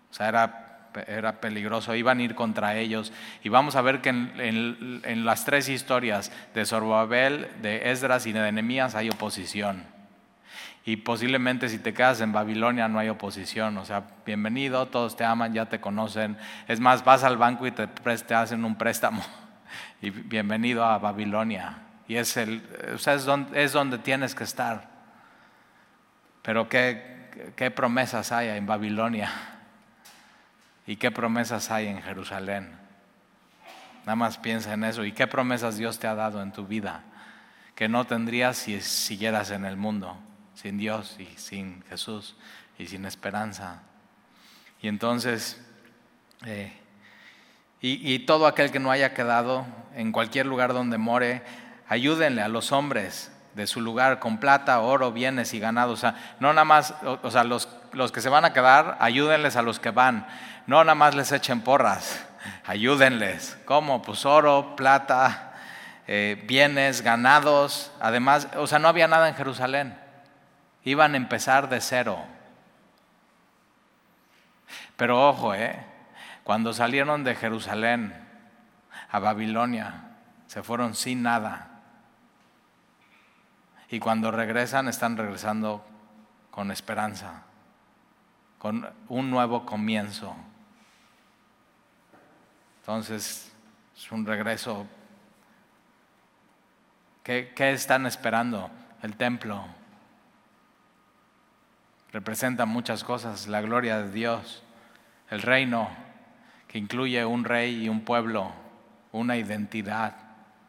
[0.09, 0.70] O sea, era
[1.07, 3.11] era peligroso, iban a ir contra ellos.
[3.43, 8.51] Y vamos a ver que en, las tres historias de Zorobabel, de Esdras y de
[8.51, 9.83] Nehemías hay oposición.
[10.83, 13.77] Y posiblemente si te quedas en Babilonia no hay oposición.
[13.77, 16.37] O sea, bienvenido, todos te aman, ya te conocen.
[16.67, 19.23] Es más, vas al banco y te, te hacen un préstamo.
[20.01, 21.77] Y bienvenido a Babilonia.
[22.07, 22.61] Y es, el,
[22.93, 24.89] es, donde, es donde tienes que estar.
[26.41, 29.31] Pero ¿qué, qué promesas hay en Babilonia?
[30.87, 32.75] ¿Y qué promesas hay en Jerusalén?
[34.01, 35.05] Nada más piensa en eso.
[35.05, 37.03] ¿Y qué promesas Dios te ha dado en tu vida
[37.75, 40.17] que no tendrías si siguieras en el mundo,
[40.55, 42.35] sin Dios y sin Jesús
[42.77, 43.83] y sin esperanza?
[44.81, 45.61] Y entonces,
[46.45, 46.73] eh,
[47.83, 49.65] y, todo aquel que no haya quedado
[49.95, 51.41] en cualquier lugar donde more,
[51.87, 55.93] ayúdenle a los hombres de su lugar con plata, oro, bienes y ganado.
[55.93, 59.55] O sea, no nada más, o, sea, los, los que se van a quedar, ayúdenles
[59.55, 60.27] a los que van.
[60.67, 62.25] No nada más les echen porras,
[62.65, 63.57] ayúdenles.
[63.65, 64.01] ¿Cómo?
[64.01, 65.53] Pues oro, plata,
[66.07, 67.91] eh, bienes, ganados.
[67.99, 69.97] Además, o sea, no había nada en Jerusalén.
[70.83, 72.23] Iban a empezar de cero.
[74.97, 75.83] Pero ojo, ¿eh?
[76.43, 78.13] cuando salieron de Jerusalén
[79.09, 80.11] a Babilonia,
[80.47, 81.69] se fueron sin nada.
[83.89, 85.85] Y cuando regresan, están regresando
[86.49, 87.43] con esperanza,
[88.57, 90.35] con un nuevo comienzo.
[92.81, 93.51] Entonces,
[93.95, 94.87] es un regreso.
[97.23, 98.71] ¿Qué, están esperando?
[99.03, 99.63] El templo.
[102.11, 104.63] Representa muchas cosas, la gloria de Dios,
[105.29, 105.89] el reino,
[106.67, 108.51] que incluye un rey y un pueblo,
[109.11, 110.15] una identidad,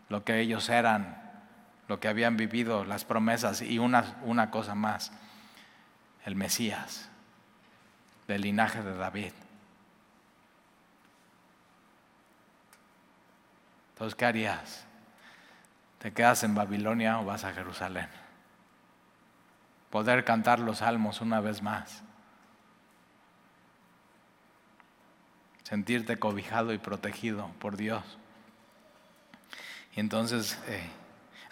[0.09, 1.17] lo que ellos eran,
[1.89, 5.13] lo que habían vivido, las promesas y una, una cosa más,
[6.25, 7.09] el Mesías,
[8.29, 9.33] del linaje de David.
[14.03, 14.85] Entonces, ¿qué harías?
[16.01, 18.09] ¿Te quedas en Babilonia o vas a Jerusalén?
[19.91, 22.03] Poder cantar los salmos una vez más.
[25.63, 28.03] Sentirte cobijado y protegido por Dios.
[29.95, 30.83] Y entonces, eh,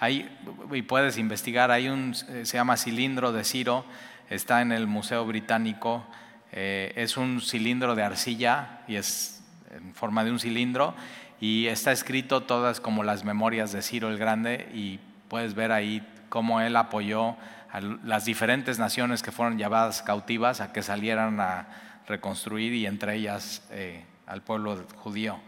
[0.00, 0.36] ahí,
[0.72, 3.84] y puedes investigar, hay un, eh, se llama cilindro de Ciro,
[4.28, 6.04] está en el Museo Británico,
[6.50, 10.96] eh, es un cilindro de arcilla y es en forma de un cilindro
[11.40, 16.06] y está escrito todas como las memorias de Ciro el Grande y puedes ver ahí
[16.28, 17.36] cómo él apoyó
[17.72, 21.68] a las diferentes naciones que fueron llevadas cautivas a que salieran a
[22.06, 25.38] reconstruir y entre ellas eh, al pueblo judío.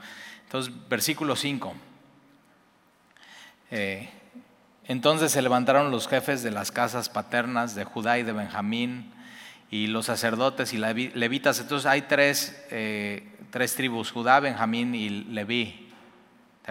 [0.44, 1.74] Entonces, versículo 5.
[3.70, 4.08] Eh,
[4.86, 9.12] entonces se levantaron los jefes de las casas paternas de Judá y de Benjamín
[9.70, 11.60] y los sacerdotes y levitas.
[11.60, 15.81] Entonces hay tres, eh, tres tribus, Judá, Benjamín y Leví.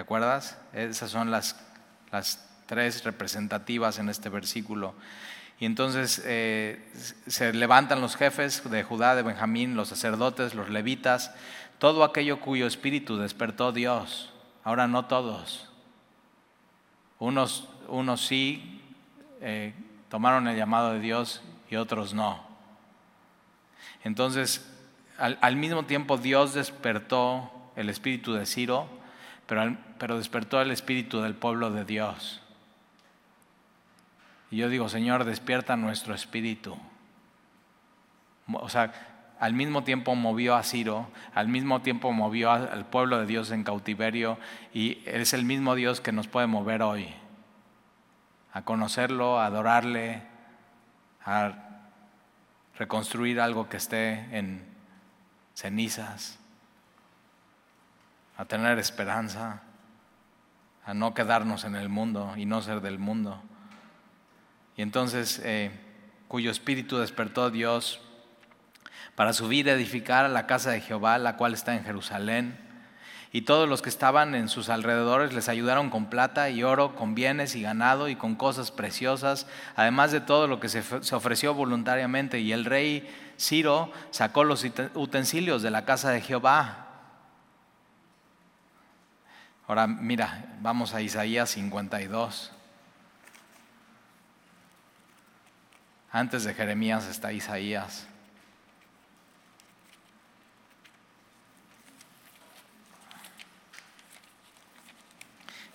[0.02, 0.58] ¿Te acuerdas?
[0.74, 1.56] Esas son las,
[2.12, 4.96] las tres representativas en este versículo.
[5.60, 6.92] Y entonces eh,
[7.28, 11.36] se levantan los jefes de Judá, de Benjamín, los sacerdotes, los levitas,
[11.78, 14.34] todo aquello cuyo espíritu despertó Dios.
[14.64, 15.70] Ahora no todos.
[17.20, 18.82] Unos, unos sí
[19.40, 19.76] eh,
[20.10, 22.44] tomaron el llamado de Dios y otros no.
[24.04, 24.68] Entonces,
[25.20, 29.00] al, al mismo tiempo Dios despertó el espíritu de Ciro
[29.98, 32.42] pero, despertó el espíritu del pueblo de Dios.
[34.50, 36.78] Y yo digo, Señor, despierta nuestro espíritu.
[38.54, 38.94] O sea,
[39.42, 43.66] al mismo tiempo movió a Ciro, al mismo tiempo movió al pueblo de Dios en
[43.66, 44.38] cautiverio
[44.74, 47.14] y es el mismo Dios que nos puede mover hoy.
[48.54, 50.22] A conocerlo, a adorarle,
[51.26, 51.82] a
[52.78, 54.64] reconstruir algo que esté en
[55.56, 56.41] cenizas
[58.38, 59.62] a tener esperanza,
[60.86, 63.42] a no quedarnos en el mundo y no ser del mundo.
[64.76, 65.72] Y entonces, eh,
[66.28, 68.00] cuyo espíritu despertó Dios
[69.16, 72.58] para subir a edificar a la casa de Jehová, la cual está en Jerusalén.
[73.34, 77.16] Y todos los que estaban en sus alrededores les ayudaron con plata y oro, con
[77.16, 81.54] bienes y ganado y con cosas preciosas, además de todo lo que se, se ofreció
[81.54, 82.40] voluntariamente.
[82.40, 84.66] Y el rey Ciro sacó los
[84.96, 86.91] utensilios de la casa de Jehová
[89.68, 92.52] Ahora mira, vamos a Isaías 52.
[96.14, 98.06] Antes de Jeremías está Isaías.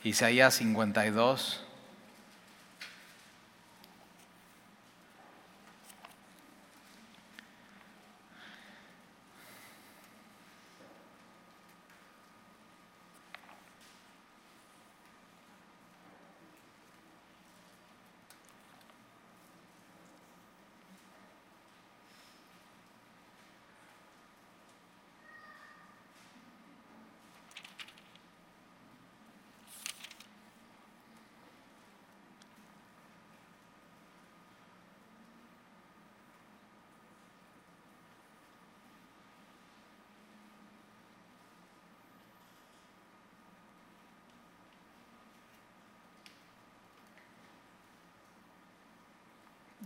[0.04, 1.65] Isaías 52.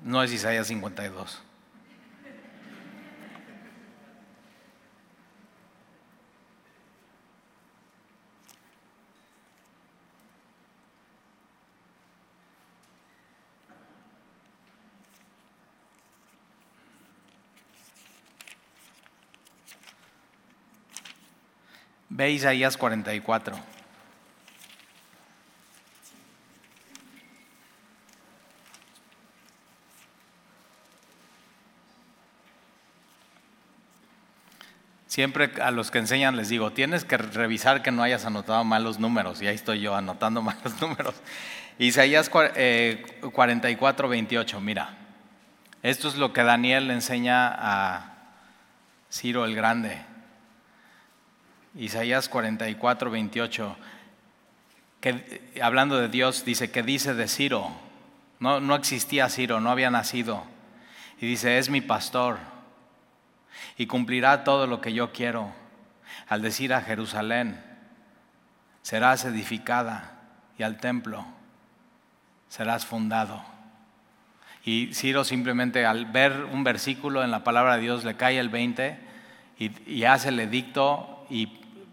[0.02, 1.42] No es Isaías 52.
[22.20, 23.79] Ve Isaías 44.
[35.20, 38.82] Siempre a los que enseñan les digo, tienes que revisar que no hayas anotado mal
[38.82, 39.42] los números.
[39.42, 41.14] Y ahí estoy yo anotando mal los números.
[41.78, 44.96] Isaías 44, 28, eh, mira.
[45.82, 48.14] Esto es lo que Daniel le enseña a
[49.12, 49.98] Ciro el Grande.
[51.74, 53.76] Isaías 44, 28,
[55.02, 57.70] que, hablando de Dios, dice que dice de Ciro,
[58.38, 60.44] no, no existía Ciro, no había nacido.
[61.20, 62.38] Y dice, es mi pastor
[63.76, 65.52] y cumplirá todo lo que yo quiero.
[66.28, 67.62] Al decir a Jerusalén,
[68.82, 70.12] serás edificada
[70.58, 71.26] y al templo
[72.50, 73.42] serás fundado.
[74.64, 78.50] Y Ciro simplemente al ver un versículo en la palabra de Dios le cae el
[78.50, 78.98] 20
[79.58, 81.46] y, hace el edicto y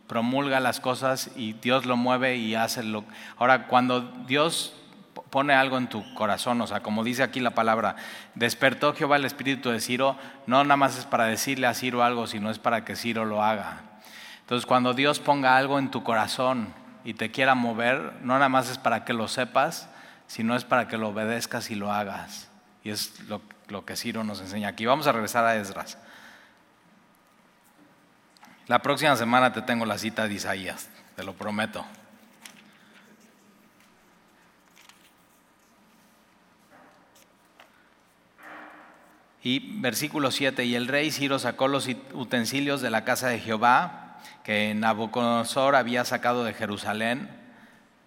[0.08, 3.06] promulga las cosas y Dios lo mueve y hace lo.
[3.38, 4.74] Ahora, cuando Dios
[5.30, 7.96] pone algo en tu corazón, o sea, como dice aquí la palabra,
[8.36, 12.28] despertó Jehová el espíritu de Ciro, no nada más es para decirle a Ciro algo,
[12.28, 13.82] sino es para que Ciro lo haga.
[14.42, 18.70] Entonces, cuando Dios ponga algo en tu corazón y te quiera mover, no nada más
[18.70, 19.90] es para que lo sepas,
[20.28, 22.50] sino es para que lo obedezcas y lo hagas.
[22.84, 23.42] Y es lo,
[23.86, 24.86] que Ciro nos enseña aquí.
[24.86, 25.98] Vamos a regresar a Esdras.
[28.68, 31.86] La próxima semana te tengo la cita de Isaías, te lo prometo.
[39.44, 44.20] Y versículo 7, y el rey Ciro sacó los utensilios de la casa de Jehová,
[44.44, 47.30] que Nabucodonosor había sacado de Jerusalén,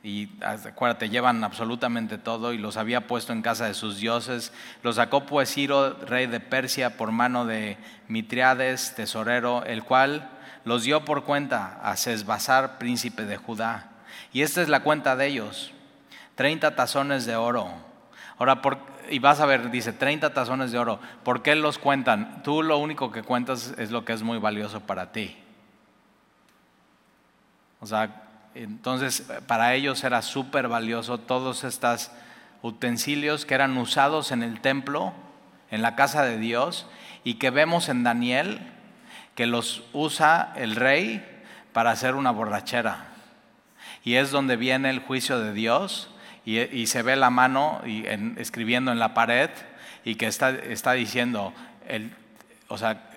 [0.03, 4.53] y acuérdate, llevan absolutamente todo, y los había puesto en casa de sus dioses.
[4.83, 7.77] Los sacó pues Ciro, rey de Persia, por mano de
[8.09, 10.31] Mitriades, tesorero, el cual
[10.64, 13.90] los dio por cuenta a Sesbazar, príncipe de Judá.
[14.33, 15.73] Y esta es la cuenta de ellos,
[16.37, 17.71] 30 tazones de oro.
[18.38, 18.79] Ahora, por,
[19.11, 21.01] y vas a ver, dice 30 tazones de oro.
[21.25, 22.42] ¿Por qué los cuentan?
[22.42, 25.37] Tú lo único que cuentas es lo que es muy valioso para ti.
[27.81, 28.23] O sea,
[28.55, 32.11] entonces para ellos era súper valioso todos estos
[32.62, 35.12] utensilios que eran usados en el templo,
[35.70, 36.87] en la casa de Dios,
[37.25, 38.61] y que vemos en Daniel
[39.35, 41.27] que los usa el rey
[41.73, 43.07] para hacer una borrachera.
[44.05, 46.11] Y es donde viene el juicio de Dios
[46.44, 47.83] y, se ve la mano
[48.37, 49.50] escribiendo en la pared
[50.05, 51.53] y que está, está diciendo,
[51.87, 52.12] el,
[52.68, 53.11] o sea,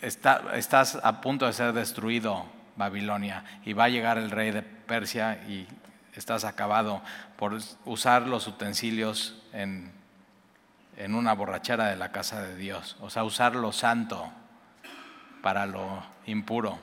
[0.00, 4.62] está, estás a punto de ser destruido Babilonia y va a llegar el rey de
[4.62, 5.66] Persia y
[6.14, 7.02] estás acabado
[7.36, 9.92] por usar los utensilios en,
[10.96, 14.30] en una borrachera de la casa de Dios, o sea, usar lo santo
[15.42, 16.78] para lo impuro.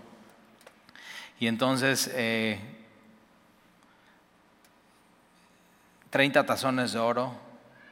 [1.40, 2.60] Y entonces eh,
[6.16, 7.34] 30 tazones de oro,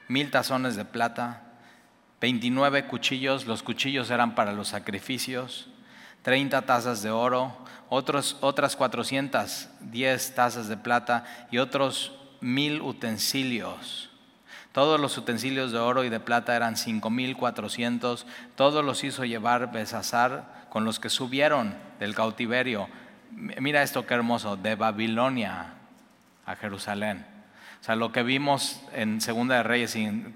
[0.08, 1.42] mil tazones de plata,
[2.22, 5.68] 29 cuchillos, los cuchillos eran para los sacrificios,
[6.22, 7.54] 30 tazas de oro,
[7.90, 14.10] otros, otras 410 tazas de plata y otros mil utensilios.
[14.72, 18.26] Todos los utensilios de oro y de plata eran 5400.
[18.56, 22.88] Todos los hizo llevar Besasar con los que subieron del cautiverio.
[23.32, 25.74] Mira esto qué hermoso, de Babilonia
[26.46, 27.33] a Jerusalén.
[27.84, 30.34] O sea, lo que vimos en Segunda de Reyes y en,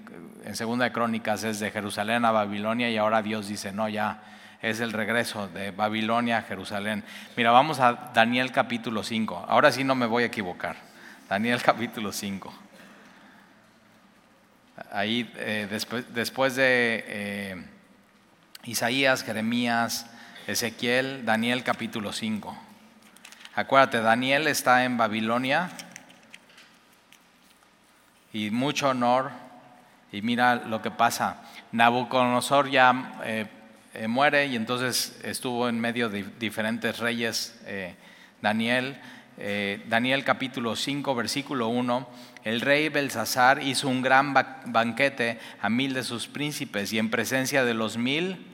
[0.52, 4.20] Segunda de Crónicas es de Jerusalén a Babilonia y ahora Dios dice, no, ya
[4.60, 7.04] es el regreso de Babilonia a Jerusalén.
[7.38, 9.46] Mira, vamos a Daniel capítulo 5.
[9.48, 10.76] Ahora sí no me voy a equivocar.
[11.26, 12.52] Daniel capítulo 5.
[14.92, 15.68] Ahí eh,
[16.14, 17.64] después, de eh,
[18.64, 20.04] Isaías, Jeremías,
[20.46, 22.58] Ezequiel, Daniel capítulo 5.
[23.54, 25.70] Acuérdate, Daniel está en Babilonia
[28.32, 29.30] y mucho honor.
[30.10, 31.42] Y mira lo que pasa.
[31.72, 33.46] Nabucodonosor ya eh,
[33.94, 37.60] eh, muere y entonces estuvo en medio de diferentes reyes.
[37.66, 37.94] Eh,
[38.40, 39.00] Daniel,
[39.86, 42.08] Daniel capítulo 5, versículo 1.
[42.44, 47.64] El rey Belsasar hizo un gran banquete a mil de sus príncipes y en presencia
[47.64, 48.46] de los mil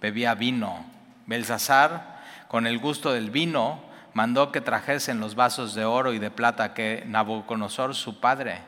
[0.00, 0.84] bebía vino.
[1.26, 3.80] Belsasar, con el gusto del vino,
[4.12, 8.58] mandó que trajesen los vasos de oro y de plata que Nabucodonosor, su padre,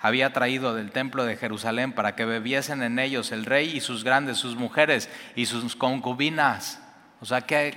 [0.00, 4.04] había traído del templo de Jerusalén para que bebiesen en ellos el rey y sus
[4.04, 6.80] grandes, sus mujeres y sus concubinas.
[7.20, 7.76] O sea, ¿qué,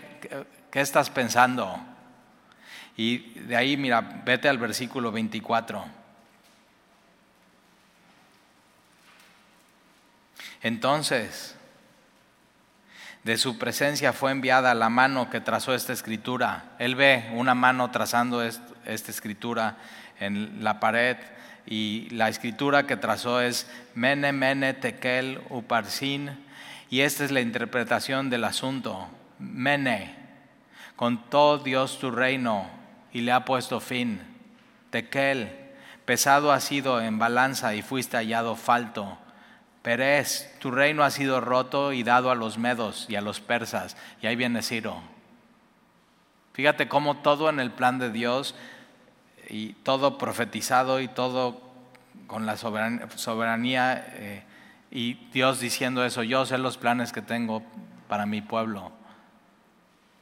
[0.73, 1.79] estás pensando?
[2.97, 5.85] Y de ahí, mira, vete al versículo 24.
[10.61, 11.55] Entonces,
[13.23, 16.71] De su presencia fue enviada la mano que trazó esta escritura.
[16.79, 19.77] Él ve una mano trazando esta escritura
[20.21, 21.17] en la pared
[21.71, 26.31] y la escritura que trazó es Mene, Mene, Tekel, Uparsin.
[26.89, 29.07] Y esta es la interpretación del asunto.
[29.37, 30.15] Mene,
[30.95, 32.67] contó Dios tu reino
[33.13, 34.19] y le ha puesto fin.
[34.89, 35.51] Tekel,
[36.05, 39.19] pesado ha sido en balanza y fuiste hallado falto.
[39.83, 43.95] Perez, tu reino ha sido roto y dado a los medos y a los persas.
[44.23, 45.03] Y ahí viene Ciro.
[46.53, 48.55] Fíjate cómo todo en el plan de Dios
[49.49, 51.61] y todo profetizado y todo
[52.27, 54.43] con la soberanía, eh,
[54.91, 57.63] y Dios diciendo eso, yo sé los planes que tengo
[58.07, 58.91] para mi pueblo,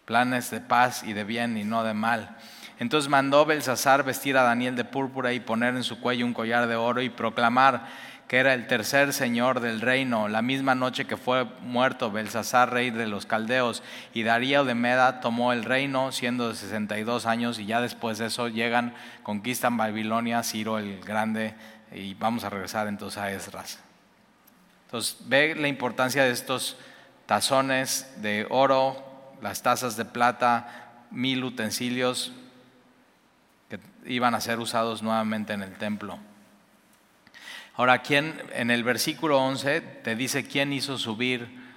[0.05, 2.37] planes de paz y de bien y no de mal.
[2.79, 6.67] Entonces mandó Belsasar vestir a Daniel de púrpura y poner en su cuello un collar
[6.67, 7.87] de oro y proclamar
[8.27, 12.89] que era el tercer señor del reino, la misma noche que fue muerto Belsasar, rey
[12.89, 17.65] de los caldeos, y Darío de Meda tomó el reino siendo de 62 años, y
[17.65, 21.55] ya después de eso llegan, conquistan Babilonia, Ciro el Grande,
[21.93, 23.79] y vamos a regresar entonces a Esdras.
[24.87, 26.77] Entonces, ve la importancia de estos
[27.27, 29.05] tazones de oro,
[29.41, 32.33] las tazas de plata, mil utensilios
[34.07, 36.17] iban a ser usados nuevamente en el templo.
[37.75, 41.67] Ahora, ¿quién, en el versículo 11 te dice quién hizo subir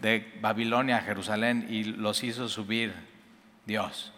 [0.00, 2.94] de Babilonia a Jerusalén y los hizo subir
[3.66, 4.12] Dios.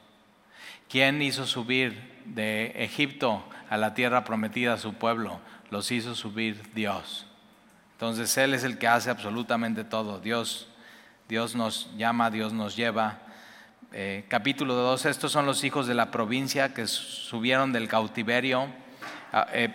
[0.88, 5.40] ¿Quién hizo subir de Egipto a la tierra prometida a su pueblo?
[5.70, 7.26] Los hizo subir Dios.
[7.92, 10.18] Entonces Él es el que hace absolutamente todo.
[10.18, 10.68] Dios,
[11.28, 13.20] Dios nos llama, Dios nos lleva.
[13.92, 18.68] Eh, capítulo 2, estos son los hijos de la provincia que subieron del cautiverio.
[19.32, 19.74] Ah, eh,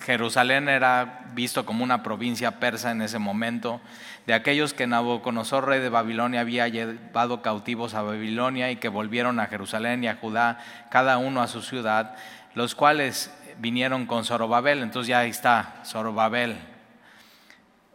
[0.00, 3.80] Jerusalén era visto como una provincia persa en ese momento,
[4.26, 9.40] de aquellos que Nabucodonosor, rey de Babilonia, había llevado cautivos a Babilonia y que volvieron
[9.40, 10.58] a Jerusalén y a Judá,
[10.90, 12.16] cada uno a su ciudad,
[12.54, 14.82] los cuales vinieron con Zorobabel.
[14.82, 16.58] Entonces ya ahí está Zorobabel,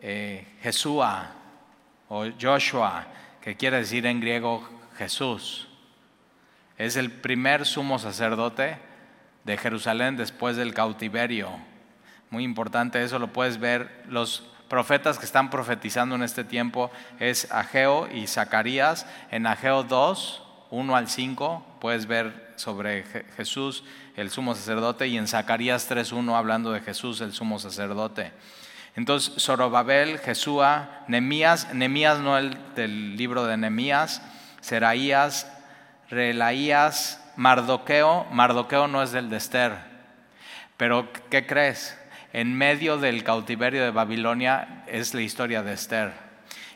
[0.01, 1.29] eh, Jesúa
[2.07, 3.05] o Joshua,
[3.39, 5.65] que quiere decir en griego Jesús.
[6.77, 8.77] Es el primer sumo sacerdote
[9.45, 11.49] de Jerusalén después del cautiverio.
[12.29, 14.03] Muy importante, eso lo puedes ver.
[14.09, 19.07] Los profetas que están profetizando en este tiempo es Ageo y Zacarías.
[19.31, 23.03] En Ageo 2, 1 al 5, puedes ver sobre
[23.37, 23.85] Jesús,
[24.17, 28.33] el sumo sacerdote, y en Zacarías 3.1 hablando de Jesús, el sumo sacerdote.
[28.97, 34.21] Entonces, Zorobabel, Jesúa, Nemías, Nemías no el del libro de Nemías,
[34.61, 35.51] Seraías,
[36.09, 39.73] Relaías, Mardoqueo, Mardoqueo no es del de Esther,
[40.77, 41.99] pero ¿qué crees?
[42.33, 46.13] en medio del cautiverio de Babilonia es la historia de Esther.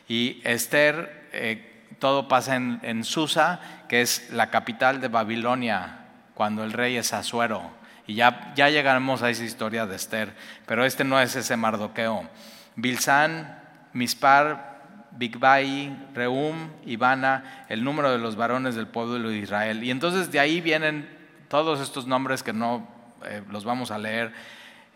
[0.08, 6.00] Y Esther, eh, todo pasa en, Susa, que es la capital de Babilonia,
[6.34, 7.70] cuando el rey es Asuero.
[8.06, 10.34] Y ya, ya llegaremos a esa historia de Esther,
[10.66, 12.28] pero este no es ese Mardoqueo.
[12.76, 13.62] Bilsán,
[13.92, 14.73] Mispar,
[15.16, 19.82] Bigbai, Reum, Ivana, el número de los varones del pueblo de Israel.
[19.84, 21.08] Y entonces de ahí vienen
[21.48, 22.88] todos estos nombres que no
[23.24, 24.32] eh, los vamos a leer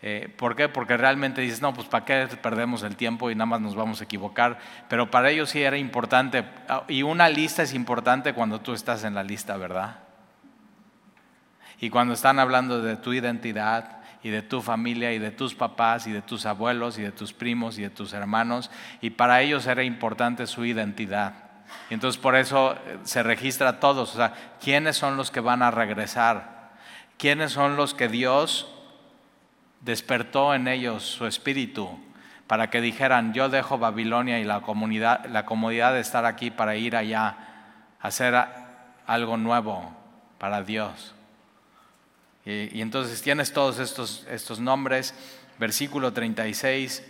[0.01, 0.69] eh, ¿Por qué?
[0.69, 3.99] Porque realmente dices, no, pues ¿para qué perdemos el tiempo y nada más nos vamos
[3.99, 4.57] a equivocar?
[4.87, 6.45] Pero para ellos sí era importante.
[6.69, 9.97] Ah, y una lista es importante cuando tú estás en la lista, ¿verdad?
[11.81, 16.07] Y cuando están hablando de tu identidad y de tu familia y de tus papás
[16.07, 18.69] y de tus abuelos y de tus primos y de tus hermanos,
[19.01, 21.33] y para ellos era importante su identidad.
[21.89, 25.39] Y entonces por eso eh, se registra a todos, o sea, ¿quiénes son los que
[25.39, 26.71] van a regresar?
[27.17, 28.67] ¿Quiénes son los que Dios
[29.81, 31.99] despertó en ellos su espíritu
[32.47, 36.75] para que dijeran, yo dejo Babilonia y la, comunidad, la comodidad de estar aquí para
[36.75, 37.37] ir allá
[38.01, 38.35] a hacer
[39.05, 39.95] algo nuevo
[40.39, 41.13] para Dios.
[42.45, 45.13] Y, entonces tienes todos estos, estos nombres,
[45.59, 47.03] versículo 36.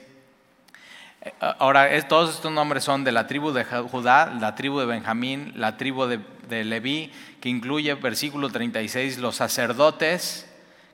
[1.22, 5.54] Eh, ahora, todos estos nombres son de la tribu de Judá, la tribu de Benjamín,
[5.56, 6.20] la tribu de,
[6.50, 10.48] de Leví, que incluye, versículo 36, los sacerdotes,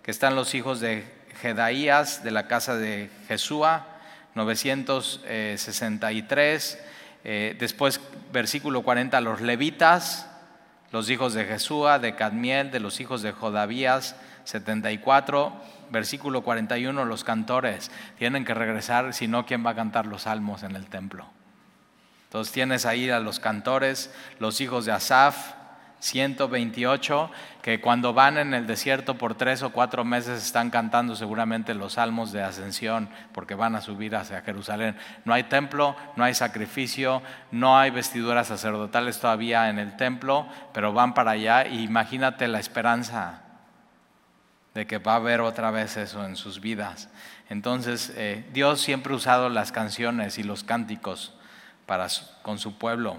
[0.03, 1.11] que están los hijos de
[1.41, 3.87] Jedaías de la casa de Jesúa,
[4.35, 6.79] 963.
[7.23, 7.99] Eh, después,
[8.31, 10.29] versículo 40, los levitas,
[10.95, 14.15] los hijos de Jesúa, de Cadmiel, de los hijos de Jodavías,
[14.45, 15.51] 74.
[15.91, 20.63] Versículo 41, los cantores tienen que regresar, si no, ¿quién va a cantar los salmos
[20.63, 21.27] en el templo?
[22.23, 25.55] Entonces tienes ahí a los cantores, los hijos de Asaf,
[25.99, 27.31] 128,
[27.61, 31.93] que cuando van en el desierto por tres o cuatro meses están cantando seguramente los
[31.93, 34.97] salmos de ascensión, porque van a subir hacia Jerusalén.
[35.23, 37.21] No hay templo, no hay sacrificio,
[37.51, 42.59] no hay vestiduras sacerdotales todavía en el templo, pero van para allá y imagínate la
[42.59, 43.41] esperanza
[44.75, 47.09] de que va a haber otra vez eso en sus vidas.
[47.49, 51.33] Entonces, eh, Dios siempre ha usado las canciones y los cánticos
[51.85, 52.07] para,
[52.41, 53.17] con su pueblo.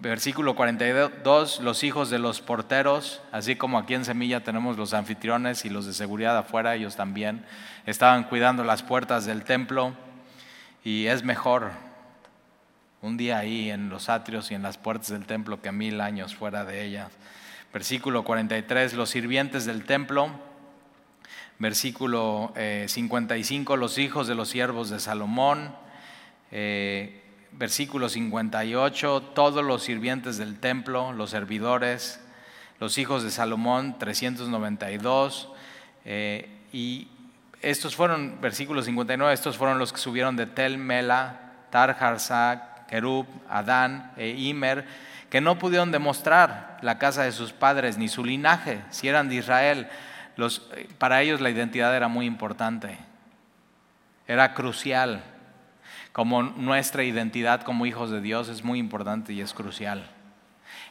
[0.00, 5.64] Versículo 42, los hijos de los porteros, así como aquí en Semilla tenemos los anfitriones
[5.64, 7.44] y los de seguridad afuera, ellos también
[7.84, 9.96] estaban cuidando las puertas del templo.
[10.84, 11.72] Y es mejor
[13.02, 16.36] un día ahí en los atrios y en las puertas del templo que mil años
[16.36, 17.10] fuera de ellas.
[17.72, 20.30] Versículo 43, los sirvientes del templo.
[21.58, 22.54] Versículo
[22.86, 25.74] 55, eh, los hijos de los siervos de Salomón,
[26.52, 32.20] eh, versículo 58, todos los sirvientes del templo, los servidores,
[32.80, 35.48] los hijos de Salomón, 392,
[36.04, 37.08] eh, y
[37.60, 44.12] estos fueron, versículo 59, estos fueron los que subieron de Tel Mela, Tarjarsa, Kerub, Adán
[44.16, 44.86] e Imer,
[45.30, 49.36] que no pudieron demostrar la casa de sus padres ni su linaje, si eran de
[49.36, 49.88] Israel
[50.98, 52.96] para ellos la identidad era muy importante,
[54.26, 55.22] era crucial.
[56.12, 60.10] Como nuestra identidad como hijos de Dios es muy importante y es crucial.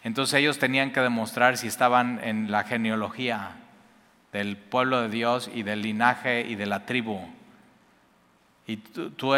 [0.03, 3.51] Entonces ellos tenían que demostrar si estaban en la genealogía
[4.31, 7.19] del pueblo de Dios y del linaje y de la tribu.
[8.67, 9.33] Y tú,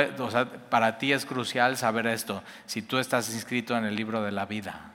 [0.69, 4.45] para ti es crucial saber esto, si tú estás inscrito en el libro de la
[4.45, 4.91] vida.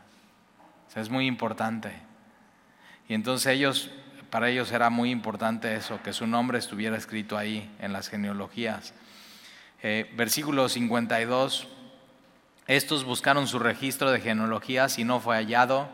[0.94, 1.92] es muy importante.
[3.08, 3.90] Y entonces ellos
[4.34, 8.92] para ellos era muy importante eso, que su nombre estuviera escrito ahí en las genealogías.
[9.86, 11.68] Eh, versículo 52,
[12.66, 15.90] estos buscaron su registro de genealogías y no fue hallado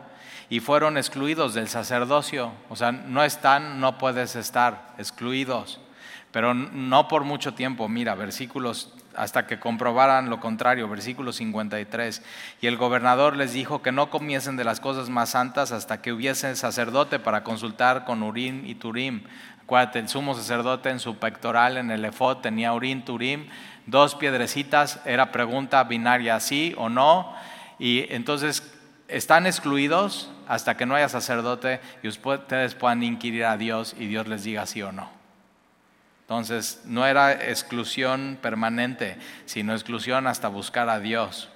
[0.49, 2.53] y fueron excluidos del sacerdocio.
[2.69, 5.81] O sea, no están, no puedes estar, excluidos.
[6.31, 12.21] Pero no por mucho tiempo, mira, versículos hasta que comprobaran lo contrario, versículo 53.
[12.61, 16.13] Y el gobernador les dijo que no comiesen de las cosas más santas hasta que
[16.13, 19.23] hubiese sacerdote para consultar con Urim y Turim.
[19.63, 23.47] Acuérdate, el sumo sacerdote en su pectoral, en el efod, tenía Urim, Turim,
[23.85, 27.33] dos piedrecitas, era pregunta binaria, sí o no.
[27.79, 28.63] Y entonces
[29.07, 34.27] están excluidos hasta que no haya sacerdote y ustedes puedan inquirir a Dios y Dios
[34.27, 35.20] les diga sí o no.
[36.31, 41.49] Entonces, no era exclusión permanente, sino exclusión hasta buscar a Dios.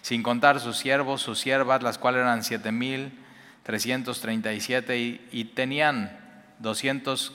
[0.04, 6.20] sin contar sus siervos, sus siervas, las cuales eran 7.337 y, y tenían
[6.60, 7.34] 200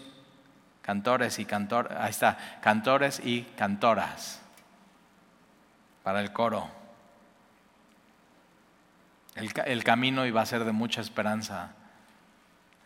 [0.80, 4.39] cantores y cantor, ahí está, cantores y cantoras
[6.02, 6.68] para el coro.
[9.36, 11.72] El, camino iba a ser de mucha esperanza.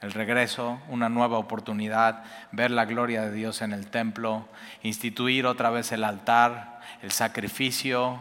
[0.01, 4.47] El regreso, una nueva oportunidad, ver la gloria de Dios en el templo,
[4.83, 8.21] instituir otra vez el altar, el sacrificio,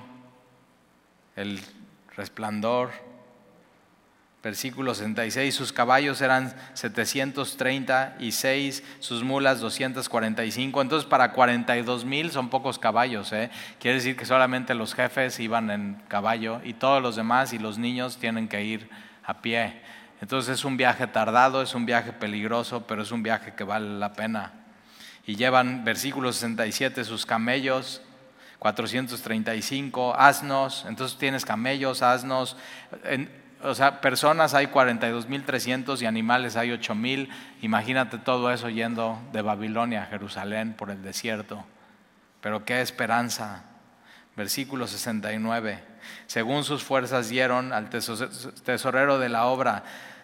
[1.35, 1.61] el
[2.15, 2.91] resplandor
[4.43, 10.81] Versículo 66, sus caballos eran 736, sus mulas 245.
[10.81, 13.31] Entonces para 42 mil son pocos caballos.
[13.31, 13.49] ¿eh?
[13.79, 17.77] Quiere decir que solamente los jefes iban en caballo y todos los demás y los
[17.77, 18.89] niños tienen que ir
[19.23, 19.81] a pie.
[20.19, 23.97] Entonces es un viaje tardado, es un viaje peligroso, pero es un viaje que vale
[23.97, 24.51] la pena.
[25.25, 28.01] Y llevan, versículo 67, sus camellos
[28.59, 32.57] 435, asnos, entonces tienes camellos, asnos.
[33.63, 37.29] O sea, personas hay 42.300 y animales hay 8.000.
[37.61, 41.63] Imagínate todo eso yendo de Babilonia a Jerusalén por el desierto.
[42.41, 43.63] Pero qué esperanza.
[44.35, 45.81] Versículo 69.
[46.27, 49.83] Según sus fuerzas dieron al tesorero de la obra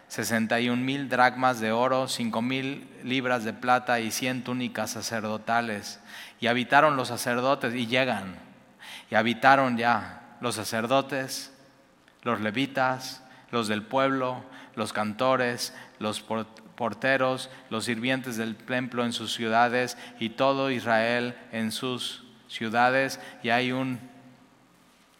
[0.10, 6.02] 61 mil dracmas de oro, 5 mil libras de plata y 100 túnicas sacerdotales.
[6.42, 8.36] Y habitaron los sacerdotes y llegan.
[9.10, 11.54] Y habitaron ya los sacerdotes,
[12.24, 14.43] los levitas, los del pueblo,
[14.76, 16.22] los cantores, los
[16.76, 23.50] porteros, los sirvientes del templo en sus ciudades y todo Israel en sus ciudades y
[23.50, 24.00] hay un,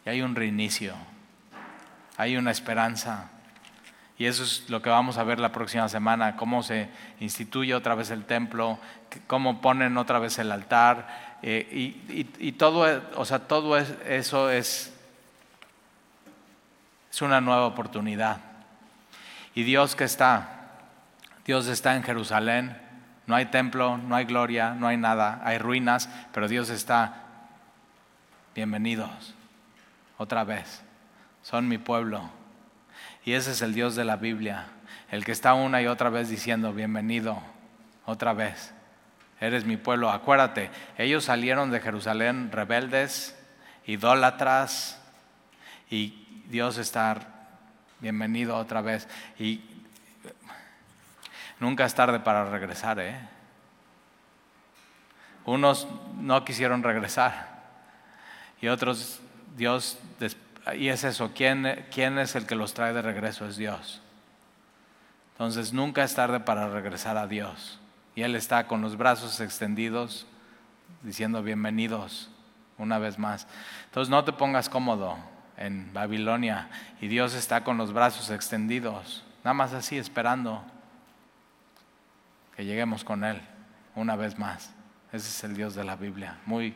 [0.04, 0.94] y hay un reinicio,
[2.16, 3.30] hay una esperanza.
[4.18, 7.94] Y eso es lo que vamos a ver la próxima semana, cómo se instituye otra
[7.94, 8.78] vez el templo,
[9.26, 11.38] cómo ponen otra vez el altar.
[11.42, 14.89] Eh, y, y, todo, o sea, todo eso es
[17.10, 18.38] es una nueva oportunidad.
[19.54, 20.70] Y Dios que está,
[21.44, 22.76] Dios está en Jerusalén,
[23.26, 27.22] No hay templo, no hay gloria, no hay nada, hay ruinas, pero Dios está,
[28.56, 29.36] bienvenidos,
[30.18, 30.82] otra vez,
[31.42, 32.28] son mi pueblo.
[33.24, 34.66] Y ese es el Dios de la Biblia,
[35.12, 37.40] el que está una y otra vez diciendo, bienvenido,
[38.04, 38.74] otra vez,
[39.40, 40.10] eres mi pueblo.
[40.10, 43.38] Acuérdate, ellos salieron de Jerusalén rebeldes,
[43.86, 44.99] idólatras,
[45.90, 47.18] y Dios está
[47.98, 49.08] bienvenido otra vez.
[49.38, 49.60] Y
[51.58, 53.18] nunca es tarde para regresar, ¿eh?
[55.44, 55.88] Unos
[56.20, 57.50] no quisieron regresar
[58.60, 59.20] y otros,
[59.56, 59.98] Dios,
[60.76, 63.46] y es eso, ¿quién, ¿quién es el que los trae de regreso?
[63.46, 64.02] Es Dios.
[65.32, 67.80] Entonces nunca es tarde para regresar a Dios.
[68.14, 70.26] Y Él está con los brazos extendidos
[71.02, 72.28] diciendo bienvenidos
[72.76, 73.46] una vez más.
[73.86, 75.16] Entonces no te pongas cómodo
[75.60, 76.68] en Babilonia
[77.00, 80.64] y Dios está con los brazos extendidos, nada más así esperando
[82.56, 83.40] que lleguemos con Él
[83.94, 84.72] una vez más.
[85.12, 86.38] Ese es el Dios de la Biblia.
[86.46, 86.74] Muy,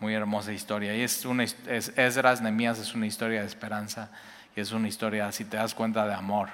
[0.00, 0.96] muy hermosa historia.
[0.96, 4.10] Y es una, es, Esdras, Nemías es una historia de esperanza
[4.56, 6.48] y es una historia, si te das cuenta, de amor.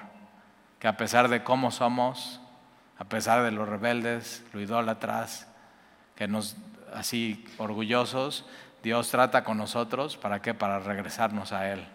[0.79, 2.41] Que a pesar de cómo somos,
[2.97, 5.47] a pesar de los rebeldes, lo idólatras,
[6.15, 6.57] que nos
[6.93, 8.45] así orgullosos,
[8.83, 10.53] Dios trata con nosotros, ¿para qué?
[10.53, 11.85] Para regresarnos a Él.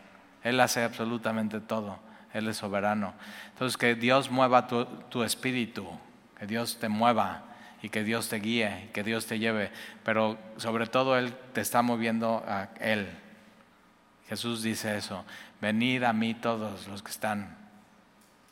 [0.42, 1.98] Él hace absolutamente todo,
[2.32, 3.14] Él es soberano.
[3.50, 5.88] Entonces, que Dios mueva tu, espíritu,
[6.38, 7.42] que Dios te mueva
[7.82, 9.70] y que Dios te guíe, que Dios te lleve,
[10.04, 13.08] pero sobre todo Él te está moviendo a Él.
[14.28, 15.24] Jesús dice eso,
[15.60, 17.56] venid a mí todos los que están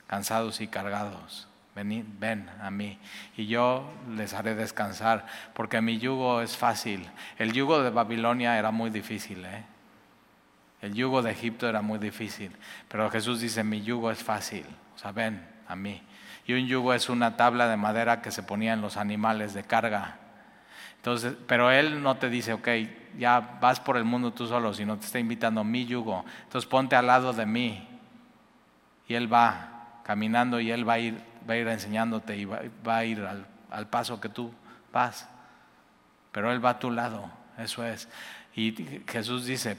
[0.06, 2.98] cansados y cargados ven a mí
[3.36, 7.08] y yo les haré descansar, porque mi yugo es fácil.
[7.38, 9.64] El yugo de Babilonia era muy difícil, ¿eh?
[10.82, 12.52] el yugo de Egipto era muy difícil,
[12.88, 16.02] pero Jesús dice, mi yugo es fácil, o sea, ven a mí.
[16.44, 19.62] Y un yugo es una tabla de madera que se ponía en los animales de
[19.62, 20.18] carga.
[20.96, 22.68] Entonces, pero Él no te dice, ok,
[23.16, 26.24] ya vas por el mundo tú solo, sino te está invitando mi yugo.
[26.44, 27.88] Entonces ponte al lado de mí.
[29.06, 32.60] Y Él va caminando y Él va a ir va a ir enseñándote y va,
[32.86, 33.20] a ir
[33.70, 34.52] al, paso que tú
[34.92, 35.28] vas.
[36.30, 38.08] Pero Él va a tu lado, eso es.
[38.54, 39.76] Y Jesús dice,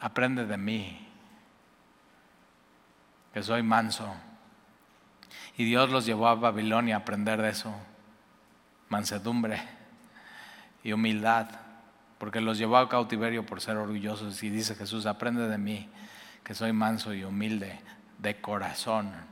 [0.00, 1.08] aprende de mí,
[3.32, 4.14] que soy manso.
[5.56, 7.74] Y Dios los llevó a Babilonia a aprender de eso,
[8.88, 9.60] mansedumbre
[10.84, 11.48] y humildad,
[12.18, 14.42] porque los llevó a cautiverio por ser orgullosos.
[14.42, 15.88] Y dice Jesús, aprende de mí,
[16.44, 17.80] que soy manso y humilde
[18.18, 19.31] de corazón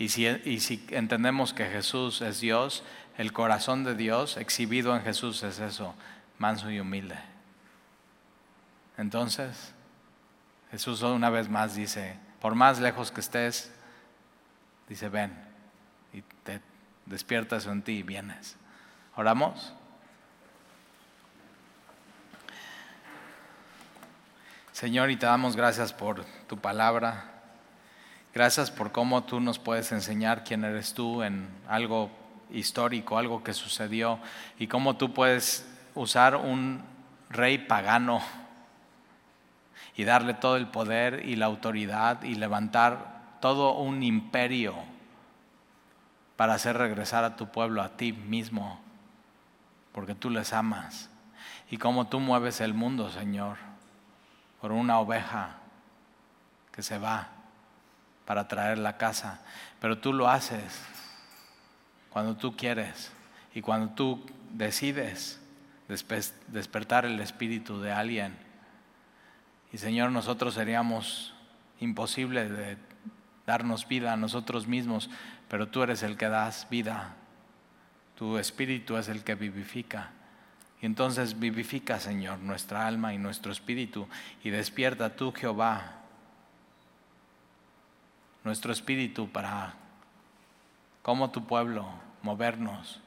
[0.00, 2.82] y si, entendemos que Jesús es Dios,
[3.18, 5.94] el corazón de Dios exhibido en Jesús es eso,
[6.38, 7.18] manso y humilde.
[8.96, 9.74] Entonces,
[10.70, 13.70] Jesús una vez más dice, por más lejos que estés,
[14.88, 15.38] dice, ven
[16.14, 16.62] y te
[17.04, 18.56] despiertas en ti y vienes.
[19.16, 19.74] ¿Oramos?
[24.72, 27.29] Señor, y te damos gracias por tu palabra.
[28.32, 32.10] Gracias por cómo tú nos puedes enseñar quién eres tú en algo
[32.52, 34.20] histórico, algo que sucedió,
[34.56, 36.80] y cómo tú puedes usar un
[37.28, 38.22] rey pagano
[39.96, 44.74] y darle todo el poder y la autoridad y levantar todo un imperio
[46.36, 48.80] para hacer regresar a tu pueblo a ti mismo,
[49.90, 51.10] porque tú les amas.
[51.68, 53.56] Y cómo tú mueves el mundo, Señor,
[54.60, 55.56] por una oveja
[56.72, 57.39] que se va
[58.30, 59.40] para traer la casa,
[59.80, 60.62] pero tú lo haces
[62.10, 63.10] cuando tú quieres
[63.56, 65.40] y cuando tú decides
[65.88, 68.36] despertar el espíritu de alguien.
[69.72, 71.34] Y Señor, nosotros seríamos
[71.80, 72.76] imposible de
[73.48, 75.10] darnos vida a nosotros mismos,
[75.48, 77.16] pero tú eres el que das vida.
[78.14, 80.10] Tu espíritu es el que vivifica.
[80.80, 84.06] Y entonces vivifica, Señor, nuestra alma y nuestro espíritu
[84.44, 85.99] y despierta tú, Jehová,
[88.44, 89.74] nuestro espíritu para,
[91.02, 91.86] como tu pueblo,
[92.22, 93.00] movernos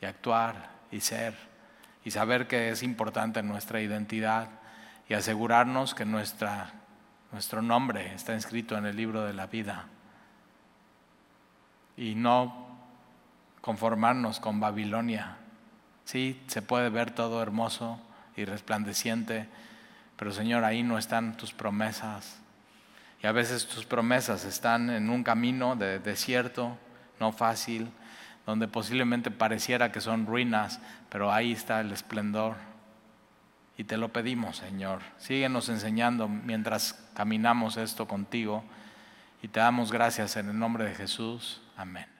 [0.00, 1.34] y actuar y ser
[2.04, 4.48] y saber que es importante nuestra identidad
[5.08, 6.72] y asegurarnos que nuestra,
[7.32, 9.86] nuestro nombre está inscrito en el libro de la vida
[11.96, 12.66] y no
[13.62, 15.38] conformarnos con Babilonia.
[16.04, 17.98] Sí, se puede ver todo hermoso
[18.36, 19.48] y resplandeciente,
[20.16, 22.43] pero Señor, ahí no están tus promesas
[23.24, 26.76] y a veces tus promesas están en un camino de desierto,
[27.18, 27.88] no fácil,
[28.44, 32.56] donde posiblemente pareciera que son ruinas, pero ahí está el esplendor.
[33.78, 35.00] Y te lo pedimos, Señor.
[35.16, 38.62] Síguenos enseñando mientras caminamos esto contigo.
[39.40, 41.62] Y te damos gracias en el nombre de Jesús.
[41.78, 42.13] Amén.